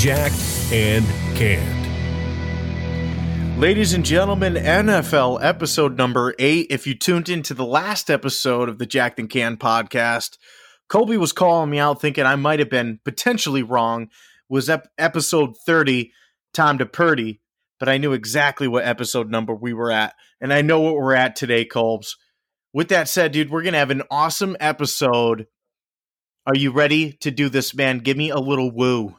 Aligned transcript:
Jacked 0.00 0.72
and 0.72 1.04
Canned. 1.36 1.76
Ladies 3.60 3.92
and 3.92 4.02
gentlemen, 4.02 4.54
NFL 4.54 5.44
episode 5.44 5.98
number 5.98 6.34
eight. 6.38 6.68
If 6.70 6.86
you 6.86 6.94
tuned 6.94 7.28
into 7.28 7.52
the 7.52 7.66
last 7.66 8.08
episode 8.08 8.70
of 8.70 8.78
the 8.78 8.86
Jacked 8.86 9.20
and 9.20 9.28
Canned 9.28 9.60
podcast, 9.60 10.38
Colby 10.88 11.18
was 11.18 11.32
calling 11.32 11.68
me 11.68 11.78
out 11.78 12.00
thinking 12.00 12.24
I 12.24 12.36
might 12.36 12.60
have 12.60 12.70
been 12.70 12.98
potentially 13.04 13.62
wrong. 13.62 14.08
Was 14.48 14.70
ep- 14.70 14.88
episode 14.96 15.58
30, 15.66 16.14
Tom 16.54 16.78
to 16.78 16.86
Purdy, 16.86 17.42
but 17.78 17.90
I 17.90 17.98
knew 17.98 18.14
exactly 18.14 18.68
what 18.68 18.86
episode 18.86 19.30
number 19.30 19.54
we 19.54 19.74
were 19.74 19.90
at. 19.90 20.14
And 20.40 20.50
I 20.50 20.62
know 20.62 20.80
what 20.80 20.94
we're 20.94 21.12
at 21.12 21.36
today, 21.36 21.66
Colbs. 21.66 22.12
With 22.72 22.88
that 22.88 23.06
said, 23.06 23.32
dude, 23.32 23.50
we're 23.50 23.64
going 23.64 23.74
to 23.74 23.78
have 23.78 23.90
an 23.90 24.04
awesome 24.10 24.56
episode. 24.60 25.46
Are 26.46 26.56
you 26.56 26.70
ready 26.70 27.12
to 27.20 27.30
do 27.30 27.50
this, 27.50 27.74
man? 27.74 27.98
Give 27.98 28.16
me 28.16 28.30
a 28.30 28.38
little 28.38 28.70
woo. 28.70 29.16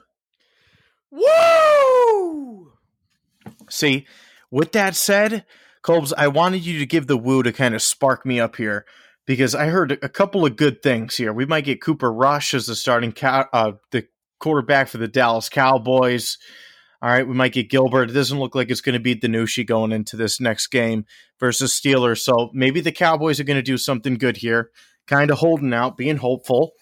Woo! 1.11 2.73
See, 3.69 4.05
with 4.49 4.71
that 4.71 4.95
said, 4.95 5.45
Colbs, 5.83 6.13
I 6.17 6.27
wanted 6.27 6.65
you 6.65 6.79
to 6.79 6.85
give 6.85 7.07
the 7.07 7.17
woo 7.17 7.43
to 7.43 7.51
kind 7.51 7.75
of 7.75 7.81
spark 7.81 8.25
me 8.25 8.39
up 8.39 8.55
here 8.55 8.85
because 9.25 9.55
I 9.55 9.67
heard 9.67 9.91
a 9.91 10.09
couple 10.09 10.45
of 10.45 10.55
good 10.55 10.81
things 10.81 11.15
here. 11.15 11.33
We 11.33 11.45
might 11.45 11.65
get 11.65 11.81
Cooper 11.81 12.11
Rush 12.11 12.53
as 12.53 12.67
the 12.67 12.75
starting 12.75 13.13
uh, 13.23 13.73
the 13.91 14.07
quarterback 14.39 14.87
for 14.87 14.97
the 14.97 15.07
Dallas 15.07 15.49
Cowboys. 15.49 16.37
All 17.01 17.09
right, 17.09 17.27
we 17.27 17.33
might 17.33 17.53
get 17.53 17.69
Gilbert. 17.69 18.11
It 18.11 18.13
doesn't 18.13 18.39
look 18.39 18.53
like 18.53 18.69
it's 18.69 18.81
going 18.81 18.93
to 18.93 18.99
be 18.99 19.15
DiNucci 19.15 19.65
going 19.65 19.91
into 19.91 20.15
this 20.15 20.39
next 20.39 20.67
game 20.67 21.05
versus 21.39 21.71
Steelers. 21.71 22.19
So 22.19 22.51
maybe 22.53 22.79
the 22.79 22.91
Cowboys 22.91 23.39
are 23.39 23.43
going 23.43 23.57
to 23.57 23.63
do 23.63 23.77
something 23.77 24.15
good 24.15 24.37
here. 24.37 24.69
Kind 25.07 25.31
of 25.31 25.39
holding 25.39 25.73
out, 25.73 25.97
being 25.97 26.17
hopeful. 26.17 26.73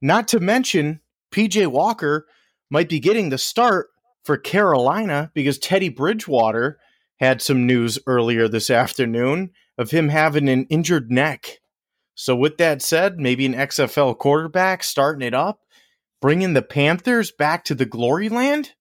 Not 0.00 0.28
to 0.28 0.40
mention, 0.40 1.00
PJ 1.30 1.66
Walker 1.66 2.26
might 2.70 2.88
be 2.88 3.00
getting 3.00 3.28
the 3.28 3.38
start 3.38 3.88
for 4.24 4.36
Carolina 4.36 5.30
because 5.34 5.58
Teddy 5.58 5.88
Bridgewater 5.88 6.78
had 7.18 7.42
some 7.42 7.66
news 7.66 7.98
earlier 8.06 8.48
this 8.48 8.70
afternoon 8.70 9.50
of 9.76 9.90
him 9.90 10.08
having 10.08 10.48
an 10.48 10.66
injured 10.70 11.10
neck. 11.10 11.58
So, 12.14 12.36
with 12.36 12.58
that 12.58 12.82
said, 12.82 13.18
maybe 13.18 13.46
an 13.46 13.54
XFL 13.54 14.16
quarterback 14.18 14.82
starting 14.84 15.26
it 15.26 15.34
up, 15.34 15.60
bringing 16.20 16.52
the 16.52 16.62
Panthers 16.62 17.32
back 17.32 17.64
to 17.64 17.74
the 17.74 17.86
glory 17.86 18.28
land. 18.28 18.72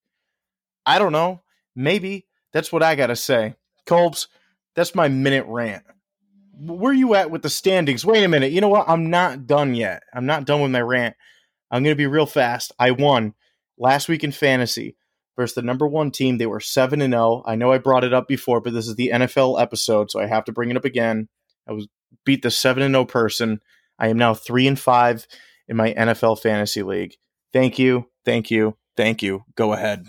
I 0.86 1.00
don't 1.00 1.12
know. 1.12 1.44
Maybe 1.76 2.28
that's 2.52 2.72
what 2.72 2.84
I 2.84 2.96
got 2.96 3.08
to 3.08 3.16
say. 3.16 3.56
Colbs, 3.88 4.28
that's 4.76 4.96
my 4.96 5.08
minute 5.08 5.46
rant. 5.48 5.84
Where 6.60 6.94
you 6.94 7.16
at 7.16 7.32
with 7.32 7.42
the 7.42 7.50
standings? 7.50 8.06
Wait 8.06 8.24
a 8.24 8.28
minute. 8.28 8.52
You 8.52 8.60
know 8.60 8.68
what? 8.68 8.90
I'm 8.90 9.10
not 9.10 9.48
done 9.48 9.74
yet. 9.74 10.04
I'm 10.14 10.26
not 10.26 10.46
done 10.46 10.62
with 10.62 10.72
my 10.72 10.82
rant. 10.82 11.16
I'm 11.72 11.84
going 11.84 11.94
to 11.94 11.98
be 11.98 12.08
real 12.08 12.26
fast. 12.26 12.74
I 12.78 12.92
won 12.92 13.34
last 13.80 14.08
week 14.10 14.24
in 14.24 14.32
fantasy 14.32 14.96
versus 15.36 15.56
the 15.56 15.62
number 15.62 15.88
one 15.88 16.12
team. 16.12 16.38
They 16.38 16.46
were 16.46 16.60
7 16.60 17.02
and 17.02 17.14
0. 17.14 17.44
I 17.46 17.56
know 17.56 17.72
I 17.72 17.78
brought 17.78 18.04
it 18.04 18.14
up 18.14 18.28
before, 18.28 18.62
but 18.62 18.74
this 18.74 18.88
is 18.88 18.96
the 18.96 19.12
NFL 19.14 19.60
episode, 19.60 20.12
so 20.12 20.20
I 20.20 20.28
have 20.28 20.44
to 20.46 20.52
bring 20.52 20.70
it 20.70 20.78
up 20.78 20.86
again. 20.86 21.30
I 21.68 21.72
was 21.72 21.88
beat 22.26 22.42
the 22.44 22.52
7 22.52 22.84
and 22.84 22.94
0 22.94 23.06
person. 23.06 23.62
I 23.98 24.10
am 24.10 24.18
now 24.18 24.34
3 24.34 24.68
and 24.68 24.80
5 24.80 25.28
in 25.68 25.78
my 25.78 25.94
NFL 25.94 26.42
fantasy 26.42 26.84
league. 26.84 27.16
Thank 27.54 27.80
you. 27.80 28.10
Thank 28.26 28.52
you. 28.52 28.76
Thank 28.98 29.24
you. 29.24 29.46
Go 29.56 29.74
ahead. 29.74 30.08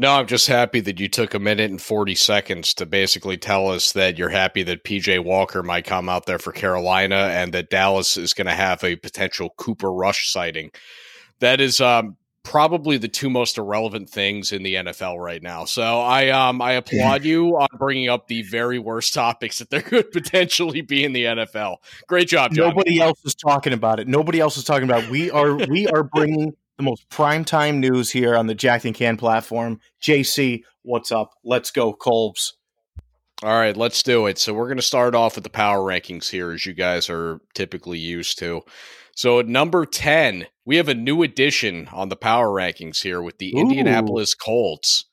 No, 0.00 0.12
I'm 0.12 0.28
just 0.28 0.46
happy 0.46 0.78
that 0.80 1.00
you 1.00 1.08
took 1.08 1.34
a 1.34 1.40
minute 1.40 1.72
and 1.72 1.82
40 1.82 2.14
seconds 2.14 2.72
to 2.74 2.86
basically 2.86 3.36
tell 3.36 3.68
us 3.68 3.92
that 3.92 4.16
you're 4.16 4.28
happy 4.28 4.62
that 4.62 4.84
PJ 4.84 5.24
Walker 5.24 5.60
might 5.60 5.86
come 5.86 6.08
out 6.08 6.24
there 6.24 6.38
for 6.38 6.52
Carolina 6.52 7.16
and 7.16 7.52
that 7.52 7.68
Dallas 7.68 8.16
is 8.16 8.32
going 8.32 8.46
to 8.46 8.54
have 8.54 8.84
a 8.84 8.94
potential 8.94 9.50
Cooper 9.56 9.92
Rush 9.92 10.30
sighting. 10.30 10.70
That 11.40 11.60
is 11.60 11.80
um, 11.80 12.16
probably 12.48 12.96
the 12.96 13.08
two 13.08 13.28
most 13.28 13.58
irrelevant 13.58 14.08
things 14.08 14.52
in 14.52 14.62
the 14.62 14.76
NFL 14.76 15.22
right 15.22 15.42
now. 15.42 15.66
So 15.66 16.00
I 16.00 16.30
um 16.30 16.62
I 16.62 16.72
applaud 16.82 17.22
you 17.22 17.58
on 17.58 17.68
bringing 17.78 18.08
up 18.08 18.26
the 18.26 18.42
very 18.42 18.78
worst 18.78 19.12
topics 19.12 19.58
that 19.58 19.68
there 19.68 19.82
could 19.82 20.10
potentially 20.10 20.80
be 20.80 21.04
in 21.04 21.12
the 21.12 21.24
NFL. 21.24 21.76
Great 22.06 22.28
job, 22.28 22.54
John. 22.54 22.68
Nobody 22.68 23.00
else 23.00 23.22
is 23.24 23.34
talking 23.34 23.74
about 23.74 24.00
it. 24.00 24.08
Nobody 24.08 24.40
else 24.40 24.56
is 24.56 24.64
talking 24.64 24.88
about 24.88 25.04
it. 25.04 25.10
We 25.10 25.30
are 25.30 25.54
we 25.68 25.86
are 25.88 26.02
bringing 26.02 26.54
the 26.78 26.82
most 26.84 27.08
prime 27.10 27.44
time 27.44 27.80
news 27.80 28.10
here 28.10 28.34
on 28.34 28.46
the 28.46 28.54
Jacked 28.54 28.86
and 28.86 28.94
Canned 28.94 29.18
platform. 29.18 29.80
JC, 30.00 30.62
what's 30.82 31.12
up? 31.12 31.34
Let's 31.44 31.70
go, 31.70 31.92
Colbs. 31.92 32.52
All 33.42 33.50
right, 33.50 33.76
let's 33.76 34.02
do 34.02 34.26
it. 34.26 34.38
So 34.38 34.52
we're 34.54 34.66
going 34.66 34.78
to 34.78 34.82
start 34.82 35.14
off 35.14 35.36
with 35.36 35.44
the 35.44 35.50
power 35.50 35.78
rankings 35.78 36.28
here, 36.28 36.50
as 36.50 36.66
you 36.66 36.72
guys 36.72 37.08
are 37.08 37.40
typically 37.54 37.98
used 37.98 38.38
to. 38.40 38.62
So 39.18 39.40
at 39.40 39.48
number 39.48 39.84
10, 39.84 40.46
we 40.64 40.76
have 40.76 40.86
a 40.86 40.94
new 40.94 41.24
addition 41.24 41.88
on 41.88 42.08
the 42.08 42.14
power 42.14 42.46
rankings 42.46 43.02
here 43.02 43.20
with 43.20 43.38
the 43.38 43.52
Ooh. 43.52 43.58
Indianapolis 43.58 44.32
Colts. 44.32 45.06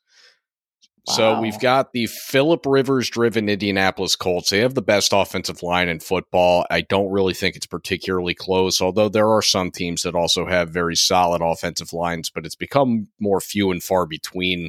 Wow. 1.08 1.14
So 1.14 1.40
we've 1.40 1.58
got 1.58 1.92
the 1.92 2.06
Philip 2.06 2.64
Rivers 2.66 3.10
driven 3.10 3.48
Indianapolis 3.48 4.14
Colts. 4.14 4.50
They 4.50 4.60
have 4.60 4.76
the 4.76 4.80
best 4.80 5.12
offensive 5.12 5.60
line 5.60 5.88
in 5.88 5.98
football. 5.98 6.64
I 6.70 6.82
don't 6.82 7.10
really 7.10 7.34
think 7.34 7.56
it's 7.56 7.66
particularly 7.66 8.32
close, 8.32 8.80
although 8.80 9.08
there 9.08 9.28
are 9.28 9.42
some 9.42 9.72
teams 9.72 10.02
that 10.02 10.14
also 10.14 10.46
have 10.46 10.70
very 10.70 10.94
solid 10.94 11.42
offensive 11.42 11.92
lines, 11.92 12.30
but 12.30 12.46
it's 12.46 12.54
become 12.54 13.08
more 13.18 13.40
few 13.40 13.72
and 13.72 13.82
far 13.82 14.06
between 14.06 14.68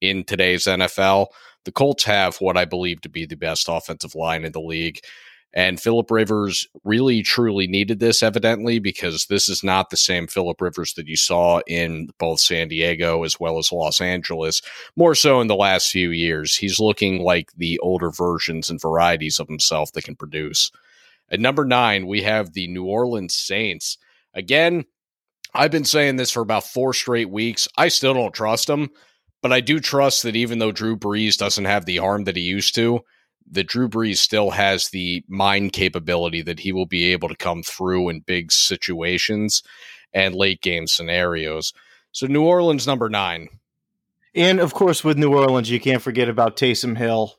in 0.00 0.24
today's 0.24 0.64
NFL. 0.64 1.26
The 1.66 1.72
Colts 1.72 2.04
have 2.04 2.36
what 2.36 2.56
I 2.56 2.64
believe 2.64 3.02
to 3.02 3.10
be 3.10 3.26
the 3.26 3.36
best 3.36 3.66
offensive 3.68 4.14
line 4.14 4.46
in 4.46 4.52
the 4.52 4.62
league. 4.62 5.00
And 5.54 5.80
Philip 5.80 6.10
Rivers 6.10 6.68
really 6.84 7.22
truly 7.22 7.66
needed 7.66 8.00
this, 8.00 8.22
evidently, 8.22 8.78
because 8.78 9.26
this 9.26 9.48
is 9.48 9.64
not 9.64 9.88
the 9.88 9.96
same 9.96 10.26
Philip 10.26 10.60
Rivers 10.60 10.92
that 10.94 11.08
you 11.08 11.16
saw 11.16 11.60
in 11.66 12.10
both 12.18 12.40
San 12.40 12.68
Diego 12.68 13.24
as 13.24 13.40
well 13.40 13.58
as 13.58 13.72
Los 13.72 14.00
Angeles, 14.00 14.60
more 14.94 15.14
so 15.14 15.40
in 15.40 15.46
the 15.46 15.56
last 15.56 15.90
few 15.90 16.10
years. 16.10 16.56
He's 16.56 16.78
looking 16.78 17.22
like 17.22 17.50
the 17.56 17.78
older 17.78 18.10
versions 18.10 18.68
and 18.68 18.80
varieties 18.80 19.40
of 19.40 19.48
himself 19.48 19.92
that 19.92 20.04
can 20.04 20.16
produce. 20.16 20.70
At 21.30 21.40
number 21.40 21.64
nine, 21.64 22.06
we 22.06 22.22
have 22.22 22.52
the 22.52 22.68
New 22.68 22.84
Orleans 22.84 23.34
Saints. 23.34 23.96
Again, 24.34 24.84
I've 25.54 25.70
been 25.70 25.84
saying 25.84 26.16
this 26.16 26.30
for 26.30 26.42
about 26.42 26.64
four 26.64 26.92
straight 26.92 27.30
weeks. 27.30 27.68
I 27.76 27.88
still 27.88 28.14
don't 28.14 28.34
trust 28.34 28.68
him, 28.68 28.90
but 29.42 29.52
I 29.52 29.60
do 29.60 29.80
trust 29.80 30.22
that 30.22 30.36
even 30.36 30.58
though 30.58 30.72
Drew 30.72 30.96
Brees 30.96 31.38
doesn't 31.38 31.64
have 31.64 31.86
the 31.86 32.00
arm 32.00 32.24
that 32.24 32.36
he 32.36 32.42
used 32.42 32.74
to, 32.74 33.00
that 33.52 33.68
Drew 33.68 33.88
Brees 33.88 34.18
still 34.18 34.50
has 34.50 34.90
the 34.90 35.24
mind 35.28 35.72
capability 35.72 36.42
that 36.42 36.60
he 36.60 36.72
will 36.72 36.86
be 36.86 37.12
able 37.12 37.28
to 37.28 37.36
come 37.36 37.62
through 37.62 38.08
in 38.08 38.20
big 38.20 38.52
situations 38.52 39.62
and 40.12 40.34
late 40.34 40.60
game 40.62 40.86
scenarios. 40.86 41.72
So 42.12 42.26
New 42.26 42.44
Orleans 42.44 42.86
number 42.86 43.08
nine. 43.08 43.48
And 44.34 44.60
of 44.60 44.74
course, 44.74 45.02
with 45.02 45.18
New 45.18 45.34
Orleans, 45.34 45.70
you 45.70 45.80
can't 45.80 46.02
forget 46.02 46.28
about 46.28 46.56
Taysom 46.56 46.96
Hill. 46.96 47.34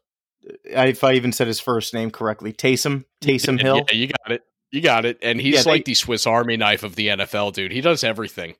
Uh, 0.76 0.82
if 0.82 1.04
I 1.04 1.14
even 1.14 1.32
said 1.32 1.48
his 1.48 1.60
first 1.60 1.94
name 1.94 2.12
correctly, 2.12 2.54
Taysom, 2.54 3.06
Taysom 3.22 3.62
Hill. 3.62 3.86
Yeah, 3.92 3.96
you 3.96 4.08
got 4.08 4.32
it. 4.32 4.44
You 4.72 4.82
got 4.82 5.06
it. 5.06 5.18
And 5.22 5.40
he's 5.42 5.66
yeah, 5.66 5.72
like 5.72 5.86
they, 5.86 5.92
the 5.92 5.96
Swiss 5.96 6.28
Army 6.28 6.58
knife 6.58 6.84
of 6.84 6.96
the 6.96 7.08
NFL, 7.08 7.54
dude. 7.54 7.72
He 7.72 7.82
does 7.82 8.04
everything. 8.04 8.56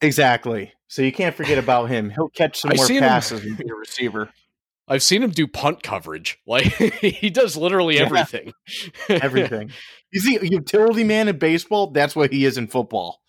Exactly. 0.00 0.72
So 0.88 1.02
you 1.02 1.12
can't 1.12 1.34
forget 1.34 1.58
about 1.58 1.88
him. 1.88 2.10
He'll 2.10 2.28
catch 2.28 2.60
some 2.60 2.72
I 2.72 2.76
more 2.76 2.86
passes 2.86 3.42
him. 3.42 3.50
and 3.50 3.58
be 3.58 3.68
a 3.70 3.74
receiver. 3.74 4.30
I've 4.90 5.04
seen 5.04 5.22
him 5.22 5.30
do 5.30 5.46
punt 5.46 5.82
coverage. 5.82 6.38
Like 6.46 6.64
he 6.64 7.30
does 7.30 7.56
literally 7.56 7.96
yeah. 7.96 8.02
everything. 8.02 8.52
everything. 9.08 9.70
Is 10.12 10.24
he 10.24 10.36
a 10.36 10.44
utility 10.44 11.04
man 11.04 11.28
in 11.28 11.38
baseball? 11.38 11.92
That's 11.92 12.16
what 12.16 12.32
he 12.32 12.44
is 12.44 12.58
in 12.58 12.66
football. 12.66 13.20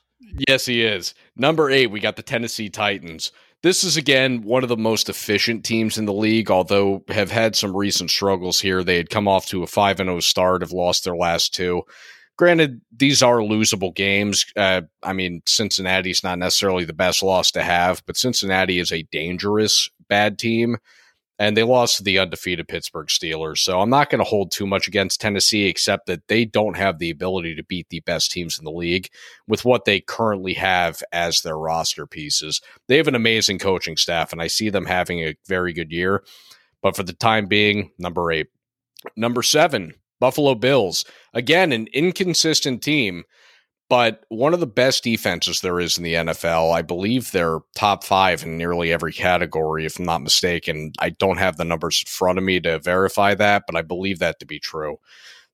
Yes, 0.48 0.66
he 0.66 0.84
is. 0.84 1.14
Number 1.36 1.70
eight, 1.70 1.88
we 1.88 2.00
got 2.00 2.16
the 2.16 2.24
Tennessee 2.24 2.70
Titans. 2.70 3.32
This 3.62 3.84
is 3.84 3.96
again 3.96 4.42
one 4.42 4.64
of 4.64 4.70
the 4.70 4.78
most 4.78 5.08
efficient 5.08 5.64
teams 5.64 6.00
in 6.00 6.06
the 6.06 6.14
league, 6.14 6.50
although 6.50 7.04
have 7.10 7.30
had 7.30 7.56
some 7.56 7.78
recent 7.78 8.10
struggles 8.10 8.60
here. 8.60 8.84
They 8.84 8.98
had 8.98 9.12
come 9.12 9.28
off 9.28 9.46
to 9.48 9.62
a 9.62 9.68
5 9.68 9.98
0 9.98 10.20
start, 10.22 10.64
have 10.64 10.72
lost 10.72 11.04
their 11.04 11.16
last 11.16 11.54
two. 11.54 11.84
Granted, 12.38 12.82
these 12.96 13.22
are 13.22 13.38
losable 13.38 13.94
games. 13.94 14.46
Uh, 14.56 14.82
I 15.04 15.14
mean, 15.14 15.44
Cincinnati's 15.46 16.24
not 16.24 16.40
necessarily 16.40 16.86
the 16.86 16.94
best 16.94 17.22
loss 17.22 17.52
to 17.52 17.62
have, 17.62 18.02
but 18.08 18.18
Cincinnati 18.18 18.80
is 18.80 18.92
a 18.92 19.04
dangerous 19.12 19.90
bad 20.10 20.40
team 20.40 20.78
and 21.42 21.58
they 21.58 21.64
lost 21.64 21.98
to 21.98 22.04
the 22.04 22.20
undefeated 22.20 22.68
Pittsburgh 22.68 23.08
Steelers. 23.08 23.58
So 23.58 23.82
I'm 23.82 23.90
not 23.90 24.12
going 24.12 24.20
to 24.20 24.30
hold 24.30 24.52
too 24.52 24.68
much 24.68 24.88
against 24.88 25.20
Tennessee, 25.20 25.66
except 25.66 26.06
that 26.06 26.28
they 26.28 26.46
don't 26.46 26.78
have 26.78 27.00
the 27.00 27.10
ability 27.10 27.56
to 27.56 27.64
beat 27.64 27.90
the 27.90 28.02
best 28.02 28.30
teams 28.30 28.60
in 28.60 28.64
the 28.64 28.70
league 28.72 29.10
with 29.48 29.66
what 29.66 29.86
they 29.86 30.02
currently 30.02 30.54
have 30.54 31.02
as 31.12 31.42
their 31.42 31.58
roster 31.58 32.06
pieces. 32.06 32.62
They 32.88 32.98
have 32.98 33.08
an 33.08 33.16
amazing 33.16 33.58
coaching 33.58 33.98
staff, 33.98 34.32
and 34.32 34.40
I 34.40 34.46
see 34.46 34.70
them 34.70 34.86
having 34.86 35.22
a 35.22 35.36
very 35.48 35.74
good 35.74 35.92
year. 35.92 36.24
But 36.84 36.96
for 36.96 37.02
the 37.02 37.12
time 37.12 37.48
being, 37.48 37.90
number 37.98 38.32
eight. 38.32 38.50
Number 39.16 39.42
seven, 39.42 39.96
Buffalo 40.20 40.54
Bills. 40.54 41.06
Again, 41.34 41.72
an 41.72 41.88
inconsistent 41.92 42.84
team 42.84 43.24
but 43.92 44.24
one 44.30 44.54
of 44.54 44.62
the 44.62 44.68
best 44.68 45.04
defenses 45.04 45.60
there 45.60 45.78
is 45.82 45.98
in 45.98 46.06
the 46.06 46.14
NFL. 46.14 46.74
I 46.74 46.82
believe 46.82 47.32
they're 47.32 47.60
top 47.76 48.06
five 48.06 48.42
in 48.42 48.58
nearly 48.58 48.94
every 48.94 49.12
category, 49.12 49.86
if 49.86 50.00
I'm 50.00 50.06
not 50.06 50.22
mistaken. 50.22 50.94
I 51.00 51.10
don't 51.10 51.40
have 51.40 51.58
the 51.58 51.66
numbers 51.66 52.02
in 52.06 52.10
front 52.10 52.38
of 52.38 52.46
me 52.46 52.62
to 52.62 52.80
verify 52.80 53.36
that, 53.36 53.64
but 53.68 53.76
I 53.76 53.82
believe 53.82 54.20
that 54.20 54.40
to 54.40 54.46
be 54.46 54.60
true. 54.60 54.96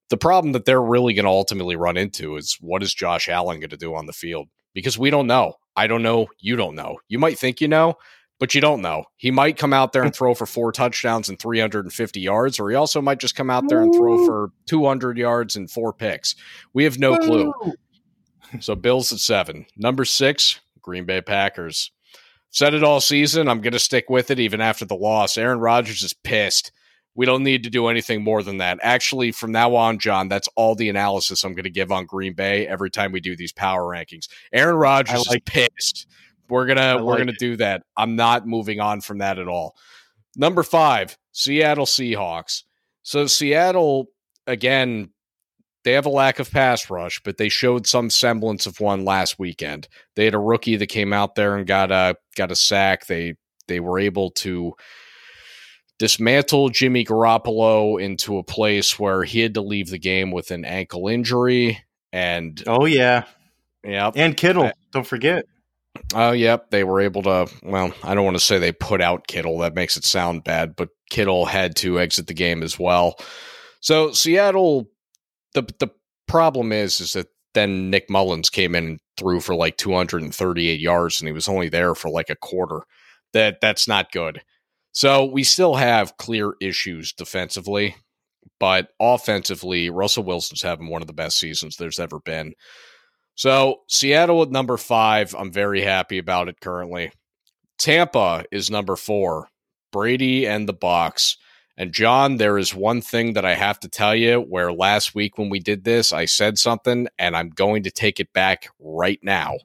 The 0.09 0.17
problem 0.17 0.53
that 0.53 0.65
they're 0.65 0.79
really 0.79 1.15
going 1.15 1.25
to 1.25 1.31
ultimately 1.31 1.75
run 1.75 1.97
into 1.97 2.35
is 2.37 2.59
what 2.61 2.83
is 2.83 2.93
Josh 2.93 3.27
Allen 3.27 3.59
going 3.59 3.71
to 3.71 3.77
do 3.77 3.95
on 3.95 4.05
the 4.05 4.13
field? 4.13 4.49
because 4.77 4.95
we 4.95 5.09
don't 5.09 5.25
know. 5.25 5.55
I 5.75 5.87
don't 5.87 6.03
know. 6.03 6.27
You 6.39 6.55
don't 6.55 6.75
know. 6.75 6.99
You 7.07 7.17
might 7.17 7.39
think 7.39 7.61
you 7.61 7.67
know, 7.67 7.95
but 8.39 8.53
you 8.53 8.61
don't 8.61 8.83
know. 8.83 9.05
He 9.15 9.31
might 9.31 9.57
come 9.57 9.73
out 9.73 9.91
there 9.91 10.03
and 10.03 10.15
throw 10.15 10.35
for 10.35 10.45
four 10.45 10.71
touchdowns 10.71 11.29
and 11.29 11.39
350 11.39 12.19
yards, 12.19 12.59
or 12.59 12.69
he 12.69 12.75
also 12.75 13.01
might 13.01 13.19
just 13.19 13.35
come 13.35 13.49
out 13.49 13.67
there 13.69 13.81
and 13.81 13.91
throw 13.91 14.23
for 14.23 14.51
200 14.67 15.17
yards 15.17 15.55
and 15.55 15.71
four 15.71 15.93
picks. 15.93 16.35
We 16.73 16.83
have 16.83 16.99
no 16.99 17.17
clue. 17.17 17.51
So 18.59 18.75
Bills 18.75 19.11
at 19.13 19.19
seven. 19.19 19.65
Number 19.75 20.05
six, 20.05 20.59
Green 20.81 21.05
Bay 21.05 21.21
Packers. 21.21 21.91
Said 22.49 22.73
it 22.73 22.83
all 22.83 23.01
season. 23.01 23.47
I'm 23.47 23.61
going 23.61 23.73
to 23.73 23.79
stick 23.79 24.09
with 24.09 24.31
it 24.31 24.39
even 24.39 24.61
after 24.61 24.85
the 24.85 24.95
loss. 24.95 25.37
Aaron 25.37 25.59
Rodgers 25.59 26.01
is 26.01 26.13
pissed. 26.13 26.71
We 27.13 27.25
don't 27.25 27.43
need 27.43 27.63
to 27.63 27.69
do 27.69 27.87
anything 27.87 28.23
more 28.23 28.43
than 28.43 28.57
that. 28.57 28.79
Actually, 28.81 29.31
from 29.31 29.51
now 29.51 29.75
on, 29.75 29.99
John, 29.99 30.29
that's 30.29 30.47
all 30.55 30.75
the 30.75 30.87
analysis 30.87 31.43
I'm 31.43 31.53
going 31.53 31.63
to 31.63 31.69
give 31.69 31.91
on 31.91 32.05
Green 32.05 32.33
Bay 32.33 32.67
every 32.67 32.89
time 32.91 33.11
we 33.11 33.19
do 33.19 33.35
these 33.35 33.51
power 33.51 33.83
rankings. 33.83 34.27
Aaron 34.53 34.75
Rodgers 34.75 35.27
like 35.27 35.43
is 35.53 35.67
pissed. 35.75 36.07
We're 36.49 36.65
gonna 36.65 36.95
like 36.95 37.03
we're 37.03 37.17
gonna 37.17 37.33
do 37.33 37.57
that. 37.57 37.83
I'm 37.97 38.15
not 38.15 38.47
moving 38.47 38.79
on 38.79 39.01
from 39.01 39.17
that 39.17 39.39
at 39.39 39.47
all. 39.47 39.75
Number 40.35 40.63
five, 40.63 41.17
Seattle 41.31 41.85
Seahawks. 41.85 42.63
So 43.03 43.27
Seattle 43.27 44.07
again, 44.45 45.09
they 45.87 45.93
have 45.93 46.05
a 46.05 46.09
lack 46.09 46.39
of 46.39 46.51
pass 46.51 46.89
rush, 46.89 47.21
but 47.23 47.37
they 47.37 47.47
showed 47.47 47.87
some 47.87 48.09
semblance 48.09 48.65
of 48.65 48.81
one 48.81 49.05
last 49.05 49.39
weekend. 49.39 49.87
They 50.17 50.25
had 50.25 50.33
a 50.33 50.37
rookie 50.37 50.75
that 50.75 50.87
came 50.87 51.13
out 51.13 51.35
there 51.35 51.55
and 51.55 51.65
got 51.65 51.93
a 51.93 52.17
got 52.35 52.51
a 52.51 52.57
sack. 52.57 53.05
They 53.05 53.35
they 53.69 53.79
were 53.79 53.97
able 53.97 54.31
to 54.31 54.73
dismantle 55.97 56.71
Jimmy 56.71 57.05
Garoppolo 57.05 58.03
into 58.03 58.37
a 58.37 58.43
place 58.43 58.99
where 58.99 59.23
he 59.23 59.39
had 59.39 59.53
to 59.53 59.61
leave 59.61 59.89
the 59.89 59.97
game 59.97 60.29
with 60.31 60.51
an 60.51 60.65
ankle 60.65 61.07
injury. 61.07 61.81
And 62.11 62.61
oh 62.67 62.83
yeah, 62.83 63.23
yeah, 63.81 64.11
and 64.13 64.35
Kittle, 64.35 64.69
don't 64.91 65.07
forget. 65.07 65.45
Oh, 66.13 66.27
uh, 66.27 66.31
yep. 66.33 66.69
They 66.69 66.83
were 66.83 66.99
able 66.99 67.23
to. 67.23 67.47
Well, 67.63 67.93
I 68.03 68.13
don't 68.13 68.25
want 68.25 68.35
to 68.35 68.43
say 68.43 68.59
they 68.59 68.73
put 68.73 68.99
out 69.01 69.27
Kittle. 69.27 69.59
That 69.59 69.73
makes 69.73 69.95
it 69.95 70.03
sound 70.03 70.43
bad, 70.43 70.75
but 70.75 70.89
Kittle 71.09 71.45
had 71.45 71.77
to 71.77 71.97
exit 71.97 72.27
the 72.27 72.33
game 72.33 72.61
as 72.61 72.77
well. 72.77 73.17
So 73.79 74.11
Seattle, 74.11 74.89
the 75.61 75.73
the 75.79 75.93
problem 76.27 76.71
is, 76.71 77.01
is 77.01 77.13
that 77.13 77.27
then 77.53 77.89
Nick 77.89 78.09
Mullens 78.09 78.51
came 78.51 78.75
in 78.75 78.85
and 78.85 78.99
threw 79.17 79.39
for 79.39 79.55
like 79.55 79.77
238 79.77 80.79
yards, 80.79 81.19
and 81.19 81.27
he 81.27 81.33
was 81.33 81.47
only 81.47 81.69
there 81.69 81.95
for 81.95 82.09
like 82.09 82.29
a 82.29 82.35
quarter. 82.35 82.81
That 83.33 83.59
that's 83.61 83.87
not 83.87 84.11
good. 84.11 84.41
So 84.91 85.25
we 85.25 85.43
still 85.43 85.75
have 85.75 86.17
clear 86.17 86.53
issues 86.61 87.13
defensively, 87.13 87.95
but 88.59 88.89
offensively, 88.99 89.89
Russell 89.89 90.23
Wilson's 90.23 90.61
having 90.61 90.89
one 90.89 91.01
of 91.01 91.07
the 91.07 91.13
best 91.13 91.37
seasons 91.37 91.77
there's 91.77 91.99
ever 91.99 92.19
been. 92.19 92.53
So 93.35 93.81
Seattle 93.87 94.41
at 94.41 94.51
number 94.51 94.77
five, 94.77 95.35
I'm 95.37 95.51
very 95.51 95.81
happy 95.81 96.17
about 96.17 96.49
it 96.49 96.59
currently. 96.59 97.11
Tampa 97.77 98.45
is 98.51 98.71
number 98.71 98.95
four. 98.95 99.49
Brady 99.91 100.47
and 100.47 100.67
the 100.67 100.73
Bucs. 100.73 101.37
And 101.77 101.93
John, 101.93 102.37
there 102.37 102.57
is 102.57 102.73
one 102.73 103.01
thing 103.01 103.33
that 103.33 103.45
I 103.45 103.53
have 103.53 103.79
to 103.81 103.89
tell 103.89 104.15
you 104.15 104.39
where 104.39 104.73
last 104.73 105.13
week 105.13 105.37
when 105.37 105.49
we 105.49 105.59
did 105.59 105.83
this, 105.83 106.11
I 106.11 106.25
said 106.25 106.57
something 106.57 107.07
and 107.19 107.37
I'm 107.37 107.49
going 107.49 107.83
to 107.83 107.91
take 107.91 108.19
it 108.19 108.33
back 108.33 108.69
right 108.79 109.19
now. 109.21 109.57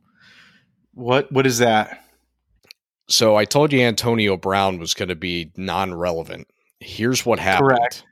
What 0.93 1.33
what 1.33 1.47
is 1.47 1.59
that? 1.59 2.05
So 3.09 3.37
I 3.37 3.47
told 3.47 3.73
you 3.73 3.81
Antonio 3.81 4.37
Brown 4.37 4.79
was 4.79 4.95
going 4.95 5.09
to 5.09 5.17
be 5.17 5.53
non-relevant. 5.57 6.49
Here's 6.81 7.25
what 7.25 7.39
happened. 7.39 7.71
Correct. 7.71 8.05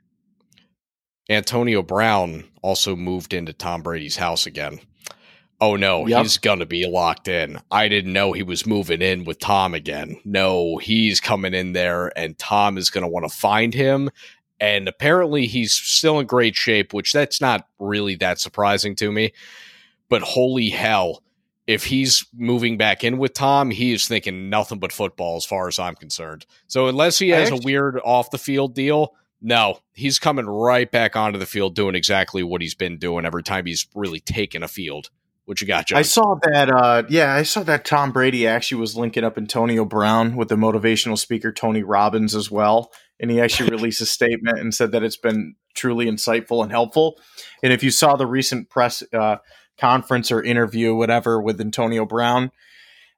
Antonio 1.29 1.81
Brown 1.81 2.43
also 2.61 2.95
moved 2.95 3.33
into 3.33 3.53
Tom 3.53 3.83
Brady's 3.83 4.17
house 4.17 4.45
again. 4.45 4.79
Oh 5.61 5.75
no, 5.75 6.07
yep. 6.07 6.23
he's 6.23 6.39
going 6.39 6.59
to 6.59 6.65
be 6.65 6.87
locked 6.87 7.27
in. 7.27 7.59
I 7.69 7.87
didn't 7.87 8.13
know 8.13 8.33
he 8.33 8.41
was 8.41 8.65
moving 8.65 9.01
in 9.01 9.25
with 9.25 9.39
Tom 9.39 9.75
again. 9.75 10.19
No, 10.25 10.77
he's 10.77 11.19
coming 11.19 11.53
in 11.53 11.73
there 11.73 12.11
and 12.17 12.37
Tom 12.39 12.79
is 12.79 12.89
going 12.89 13.03
to 13.03 13.07
want 13.07 13.29
to 13.29 13.35
find 13.35 13.73
him 13.73 14.09
and 14.61 14.87
apparently 14.87 15.47
he's 15.47 15.73
still 15.73 16.19
in 16.19 16.27
great 16.27 16.55
shape, 16.55 16.93
which 16.93 17.13
that's 17.13 17.41
not 17.41 17.67
really 17.79 18.15
that 18.15 18.39
surprising 18.39 18.95
to 18.97 19.11
me. 19.11 19.33
But 20.07 20.21
holy 20.21 20.69
hell, 20.69 21.23
if 21.65 21.85
he's 21.85 22.25
moving 22.37 22.77
back 22.77 23.03
in 23.03 23.17
with 23.17 23.33
Tom, 23.33 23.71
he 23.71 23.91
is 23.91 24.07
thinking 24.07 24.49
nothing 24.49 24.77
but 24.77 24.91
football 24.91 25.35
as 25.35 25.45
far 25.45 25.67
as 25.67 25.79
I'm 25.79 25.95
concerned. 25.95 26.45
So 26.67 26.87
unless 26.87 27.17
he 27.17 27.29
has 27.29 27.49
actually, 27.49 27.63
a 27.63 27.65
weird 27.65 27.99
off 28.05 28.29
the 28.29 28.37
field 28.37 28.75
deal, 28.75 29.15
no, 29.41 29.79
he's 29.93 30.19
coming 30.19 30.45
right 30.45 30.89
back 30.89 31.15
onto 31.15 31.39
the 31.39 31.47
field 31.47 31.73
doing 31.73 31.95
exactly 31.95 32.43
what 32.43 32.61
he's 32.61 32.75
been 32.75 32.97
doing 32.97 33.25
every 33.25 33.43
time 33.43 33.65
he's 33.65 33.87
really 33.95 34.19
taken 34.19 34.61
a 34.61 34.67
field. 34.67 35.09
What 35.51 35.59
you 35.59 35.67
got, 35.67 35.87
John? 35.87 35.99
I 35.99 36.03
saw 36.03 36.35
that. 36.43 36.69
Uh, 36.69 37.03
yeah, 37.09 37.33
I 37.33 37.43
saw 37.43 37.61
that 37.63 37.83
Tom 37.83 38.13
Brady 38.13 38.47
actually 38.47 38.79
was 38.79 38.95
linking 38.95 39.25
up 39.25 39.37
Antonio 39.37 39.83
Brown 39.83 40.37
with 40.37 40.47
the 40.47 40.55
motivational 40.55 41.17
speaker 41.17 41.51
Tony 41.51 41.83
Robbins 41.83 42.33
as 42.33 42.49
well, 42.49 42.89
and 43.19 43.29
he 43.29 43.41
actually 43.41 43.69
released 43.75 43.99
a 43.99 44.05
statement 44.05 44.59
and 44.59 44.73
said 44.73 44.93
that 44.93 45.03
it's 45.03 45.17
been 45.17 45.55
truly 45.73 46.05
insightful 46.05 46.63
and 46.63 46.71
helpful. 46.71 47.19
And 47.61 47.73
if 47.73 47.83
you 47.83 47.91
saw 47.91 48.15
the 48.15 48.25
recent 48.25 48.69
press 48.69 49.03
uh, 49.11 49.39
conference 49.77 50.31
or 50.31 50.41
interview, 50.41 50.95
whatever, 50.95 51.41
with 51.41 51.59
Antonio 51.59 52.05
Brown. 52.05 52.51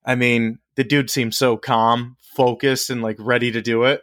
I 0.03 0.15
mean, 0.15 0.57
the 0.73 0.83
dude 0.83 1.11
seems 1.11 1.37
so 1.37 1.55
calm, 1.55 2.17
focused, 2.35 2.89
and 2.89 3.03
like 3.03 3.17
ready 3.19 3.51
to 3.51 3.61
do 3.61 3.83
it. 3.83 4.01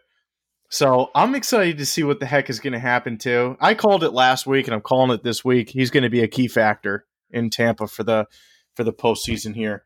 So 0.69 1.11
I'm 1.17 1.35
excited 1.35 1.79
to 1.79 1.85
see 1.85 2.05
what 2.05 2.21
the 2.21 2.27
heck 2.27 2.49
is 2.49 2.61
going 2.61 2.75
to 2.75 2.79
happen 2.79 3.19
too. 3.19 3.57
I 3.61 3.75
called 3.75 4.05
it 4.05 4.13
last 4.13 4.47
week, 4.47 4.69
and 4.69 4.75
I'm 4.75 4.83
calling 4.83 5.11
it 5.11 5.25
this 5.25 5.45
week. 5.45 5.69
He's 5.69 5.91
going 5.91 6.05
to 6.05 6.11
be 6.11 6.23
a 6.23 6.29
key 6.29 6.47
factor 6.47 7.07
in 7.31 7.51
Tampa 7.51 7.87
for 7.87 8.03
the 8.03 8.27
for 8.75 8.85
the 8.85 8.93
postseason 8.93 9.55
here. 9.55 9.85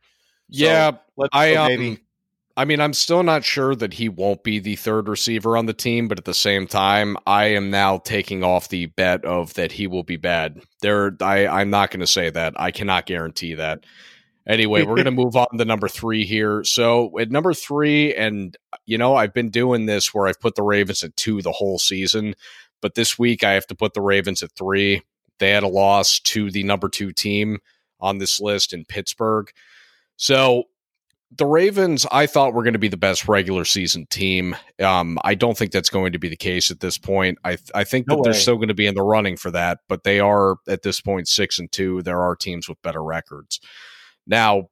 So 0.50 0.64
yeah, 0.64 0.90
I 1.32 1.54
um, 1.54 1.98
I 2.56 2.64
mean, 2.64 2.80
I'm 2.80 2.92
still 2.92 3.24
not 3.24 3.44
sure 3.44 3.74
that 3.74 3.94
he 3.94 4.08
won't 4.08 4.44
be 4.44 4.60
the 4.60 4.76
third 4.76 5.08
receiver 5.08 5.56
on 5.56 5.66
the 5.66 5.72
team, 5.72 6.06
but 6.06 6.18
at 6.18 6.24
the 6.24 6.34
same 6.34 6.66
time, 6.68 7.16
I 7.26 7.46
am 7.46 7.70
now 7.70 7.98
taking 7.98 8.44
off 8.44 8.68
the 8.68 8.86
bet 8.86 9.24
of 9.24 9.54
that 9.54 9.72
he 9.72 9.88
will 9.88 10.04
be 10.04 10.16
bad. 10.16 10.60
There, 10.80 11.16
I, 11.20 11.48
I'm 11.48 11.70
not 11.70 11.90
going 11.90 12.00
to 12.00 12.06
say 12.06 12.30
that. 12.30 12.54
I 12.56 12.70
cannot 12.70 13.06
guarantee 13.06 13.54
that. 13.54 13.84
Anyway, 14.46 14.84
we're 14.84 14.94
going 14.94 15.04
to 15.06 15.10
move 15.10 15.34
on 15.34 15.58
to 15.58 15.64
number 15.64 15.88
three 15.88 16.24
here. 16.24 16.62
So 16.62 17.18
at 17.18 17.30
number 17.30 17.54
three, 17.54 18.14
and 18.14 18.56
you 18.86 18.98
know, 18.98 19.16
I've 19.16 19.34
been 19.34 19.50
doing 19.50 19.86
this 19.86 20.14
where 20.14 20.28
I've 20.28 20.40
put 20.40 20.54
the 20.54 20.62
Ravens 20.62 21.02
at 21.02 21.16
two 21.16 21.42
the 21.42 21.52
whole 21.52 21.80
season, 21.80 22.34
but 22.80 22.94
this 22.94 23.18
week 23.18 23.42
I 23.42 23.52
have 23.52 23.66
to 23.68 23.74
put 23.74 23.94
the 23.94 24.02
Ravens 24.02 24.44
at 24.44 24.52
three. 24.52 25.02
They 25.38 25.50
had 25.50 25.62
a 25.62 25.68
loss 25.68 26.20
to 26.20 26.50
the 26.50 26.62
number 26.62 26.88
two 26.88 27.12
team 27.12 27.58
on 28.00 28.18
this 28.18 28.40
list 28.40 28.72
in 28.72 28.84
Pittsburgh. 28.84 29.50
So 30.16 30.64
the 31.36 31.46
Ravens, 31.46 32.06
I 32.12 32.26
thought 32.26 32.54
were 32.54 32.62
going 32.62 32.74
to 32.74 32.78
be 32.78 32.88
the 32.88 32.96
best 32.96 33.26
regular 33.26 33.64
season 33.64 34.06
team. 34.10 34.54
Um, 34.80 35.18
I 35.24 35.34
don't 35.34 35.56
think 35.56 35.72
that's 35.72 35.90
going 35.90 36.12
to 36.12 36.18
be 36.18 36.28
the 36.28 36.36
case 36.36 36.70
at 36.70 36.80
this 36.80 36.98
point. 36.98 37.38
I 37.44 37.56
I 37.74 37.84
think 37.84 38.06
that 38.06 38.16
no 38.16 38.22
they're 38.22 38.34
still 38.34 38.56
going 38.56 38.68
to 38.68 38.74
be 38.74 38.86
in 38.86 38.94
the 38.94 39.02
running 39.02 39.36
for 39.36 39.50
that, 39.50 39.80
but 39.88 40.04
they 40.04 40.20
are 40.20 40.56
at 40.68 40.82
this 40.82 41.00
point 41.00 41.28
six 41.28 41.58
and 41.58 41.70
two. 41.72 42.02
There 42.02 42.20
are 42.20 42.36
teams 42.36 42.68
with 42.68 42.80
better 42.82 43.02
records. 43.02 43.60
Now, 44.26 44.68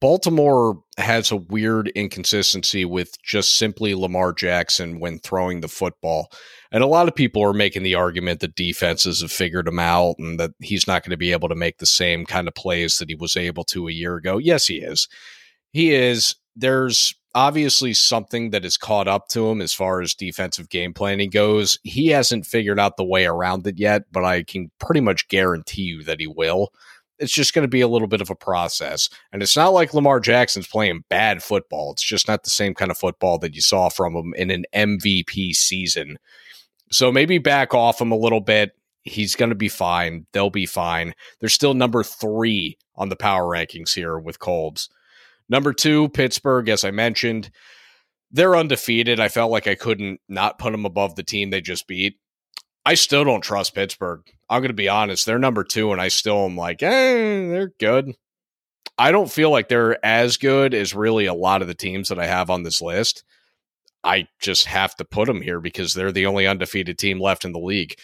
Baltimore 0.00 0.82
has 0.98 1.30
a 1.30 1.36
weird 1.36 1.88
inconsistency 1.88 2.84
with 2.84 3.20
just 3.22 3.56
simply 3.56 3.94
Lamar 3.94 4.32
Jackson 4.32 5.00
when 5.00 5.18
throwing 5.18 5.60
the 5.60 5.68
football. 5.68 6.30
And 6.72 6.82
a 6.82 6.88
lot 6.88 7.08
of 7.08 7.14
people 7.14 7.42
are 7.42 7.52
making 7.52 7.82
the 7.82 7.94
argument 7.94 8.40
that 8.40 8.56
defenses 8.56 9.22
have 9.22 9.32
figured 9.32 9.68
him 9.68 9.78
out 9.78 10.16
and 10.18 10.38
that 10.40 10.52
he's 10.60 10.86
not 10.86 11.02
going 11.02 11.12
to 11.12 11.16
be 11.16 11.32
able 11.32 11.48
to 11.48 11.54
make 11.54 11.78
the 11.78 11.86
same 11.86 12.26
kind 12.26 12.48
of 12.48 12.54
plays 12.54 12.98
that 12.98 13.08
he 13.08 13.14
was 13.14 13.36
able 13.36 13.64
to 13.64 13.88
a 13.88 13.92
year 13.92 14.16
ago. 14.16 14.38
Yes, 14.38 14.66
he 14.66 14.78
is 14.78 15.08
he 15.76 15.94
is. 15.94 16.34
There's 16.56 17.14
obviously 17.34 17.92
something 17.92 18.48
that 18.48 18.64
has 18.64 18.78
caught 18.78 19.06
up 19.06 19.28
to 19.28 19.46
him 19.50 19.60
as 19.60 19.74
far 19.74 20.00
as 20.00 20.14
defensive 20.14 20.70
game 20.70 20.94
planning 20.94 21.28
goes. 21.28 21.78
He 21.82 22.06
hasn't 22.06 22.46
figured 22.46 22.80
out 22.80 22.96
the 22.96 23.04
way 23.04 23.26
around 23.26 23.66
it 23.66 23.78
yet, 23.78 24.04
but 24.10 24.24
I 24.24 24.42
can 24.42 24.70
pretty 24.78 25.02
much 25.02 25.28
guarantee 25.28 25.82
you 25.82 26.02
that 26.04 26.18
he 26.18 26.26
will. 26.26 26.70
It's 27.18 27.32
just 27.32 27.54
going 27.54 27.64
to 27.64 27.68
be 27.68 27.80
a 27.80 27.88
little 27.88 28.08
bit 28.08 28.20
of 28.20 28.30
a 28.30 28.34
process. 28.34 29.08
And 29.32 29.42
it's 29.42 29.56
not 29.56 29.72
like 29.72 29.94
Lamar 29.94 30.20
Jackson's 30.20 30.66
playing 30.66 31.04
bad 31.08 31.42
football. 31.42 31.92
It's 31.92 32.02
just 32.02 32.28
not 32.28 32.42
the 32.42 32.50
same 32.50 32.74
kind 32.74 32.90
of 32.90 32.98
football 32.98 33.38
that 33.38 33.54
you 33.54 33.62
saw 33.62 33.88
from 33.88 34.14
him 34.14 34.34
in 34.36 34.50
an 34.50 34.64
MVP 34.74 35.54
season. 35.54 36.18
So 36.90 37.10
maybe 37.10 37.38
back 37.38 37.74
off 37.74 38.00
him 38.00 38.12
a 38.12 38.16
little 38.16 38.40
bit. 38.40 38.72
He's 39.02 39.34
going 39.34 39.50
to 39.50 39.56
be 39.56 39.68
fine. 39.68 40.26
They'll 40.32 40.50
be 40.50 40.66
fine. 40.66 41.14
They're 41.40 41.48
still 41.48 41.74
number 41.74 42.02
three 42.02 42.76
on 42.96 43.08
the 43.08 43.16
power 43.16 43.44
rankings 43.44 43.94
here 43.94 44.18
with 44.18 44.38
Colbs. 44.38 44.88
Number 45.48 45.72
two, 45.72 46.08
Pittsburgh, 46.10 46.68
as 46.68 46.84
I 46.84 46.90
mentioned, 46.90 47.50
they're 48.30 48.56
undefeated. 48.56 49.20
I 49.20 49.28
felt 49.28 49.52
like 49.52 49.66
I 49.66 49.74
couldn't 49.74 50.20
not 50.28 50.58
put 50.58 50.72
them 50.72 50.84
above 50.84 51.14
the 51.14 51.22
team 51.22 51.50
they 51.50 51.60
just 51.60 51.86
beat. 51.86 52.18
I 52.86 52.94
still 52.94 53.24
don't 53.24 53.40
trust 53.40 53.74
Pittsburgh. 53.74 54.22
I'm 54.48 54.60
going 54.60 54.68
to 54.68 54.74
be 54.74 54.88
honest. 54.88 55.26
They're 55.26 55.40
number 55.40 55.64
two, 55.64 55.90
and 55.90 56.00
I 56.00 56.06
still 56.06 56.44
am 56.44 56.56
like, 56.56 56.84
eh, 56.84 57.48
they're 57.48 57.72
good. 57.80 58.14
I 58.96 59.10
don't 59.10 59.30
feel 59.30 59.50
like 59.50 59.68
they're 59.68 60.04
as 60.06 60.36
good 60.36 60.72
as 60.72 60.94
really 60.94 61.26
a 61.26 61.34
lot 61.34 61.62
of 61.62 61.68
the 61.68 61.74
teams 61.74 62.10
that 62.10 62.20
I 62.20 62.26
have 62.26 62.48
on 62.48 62.62
this 62.62 62.80
list. 62.80 63.24
I 64.04 64.28
just 64.40 64.66
have 64.66 64.94
to 64.96 65.04
put 65.04 65.26
them 65.26 65.42
here 65.42 65.60
because 65.60 65.94
they're 65.94 66.12
the 66.12 66.26
only 66.26 66.46
undefeated 66.46 66.96
team 66.96 67.20
left 67.20 67.44
in 67.44 67.50
the 67.50 67.58
league. 67.58 67.96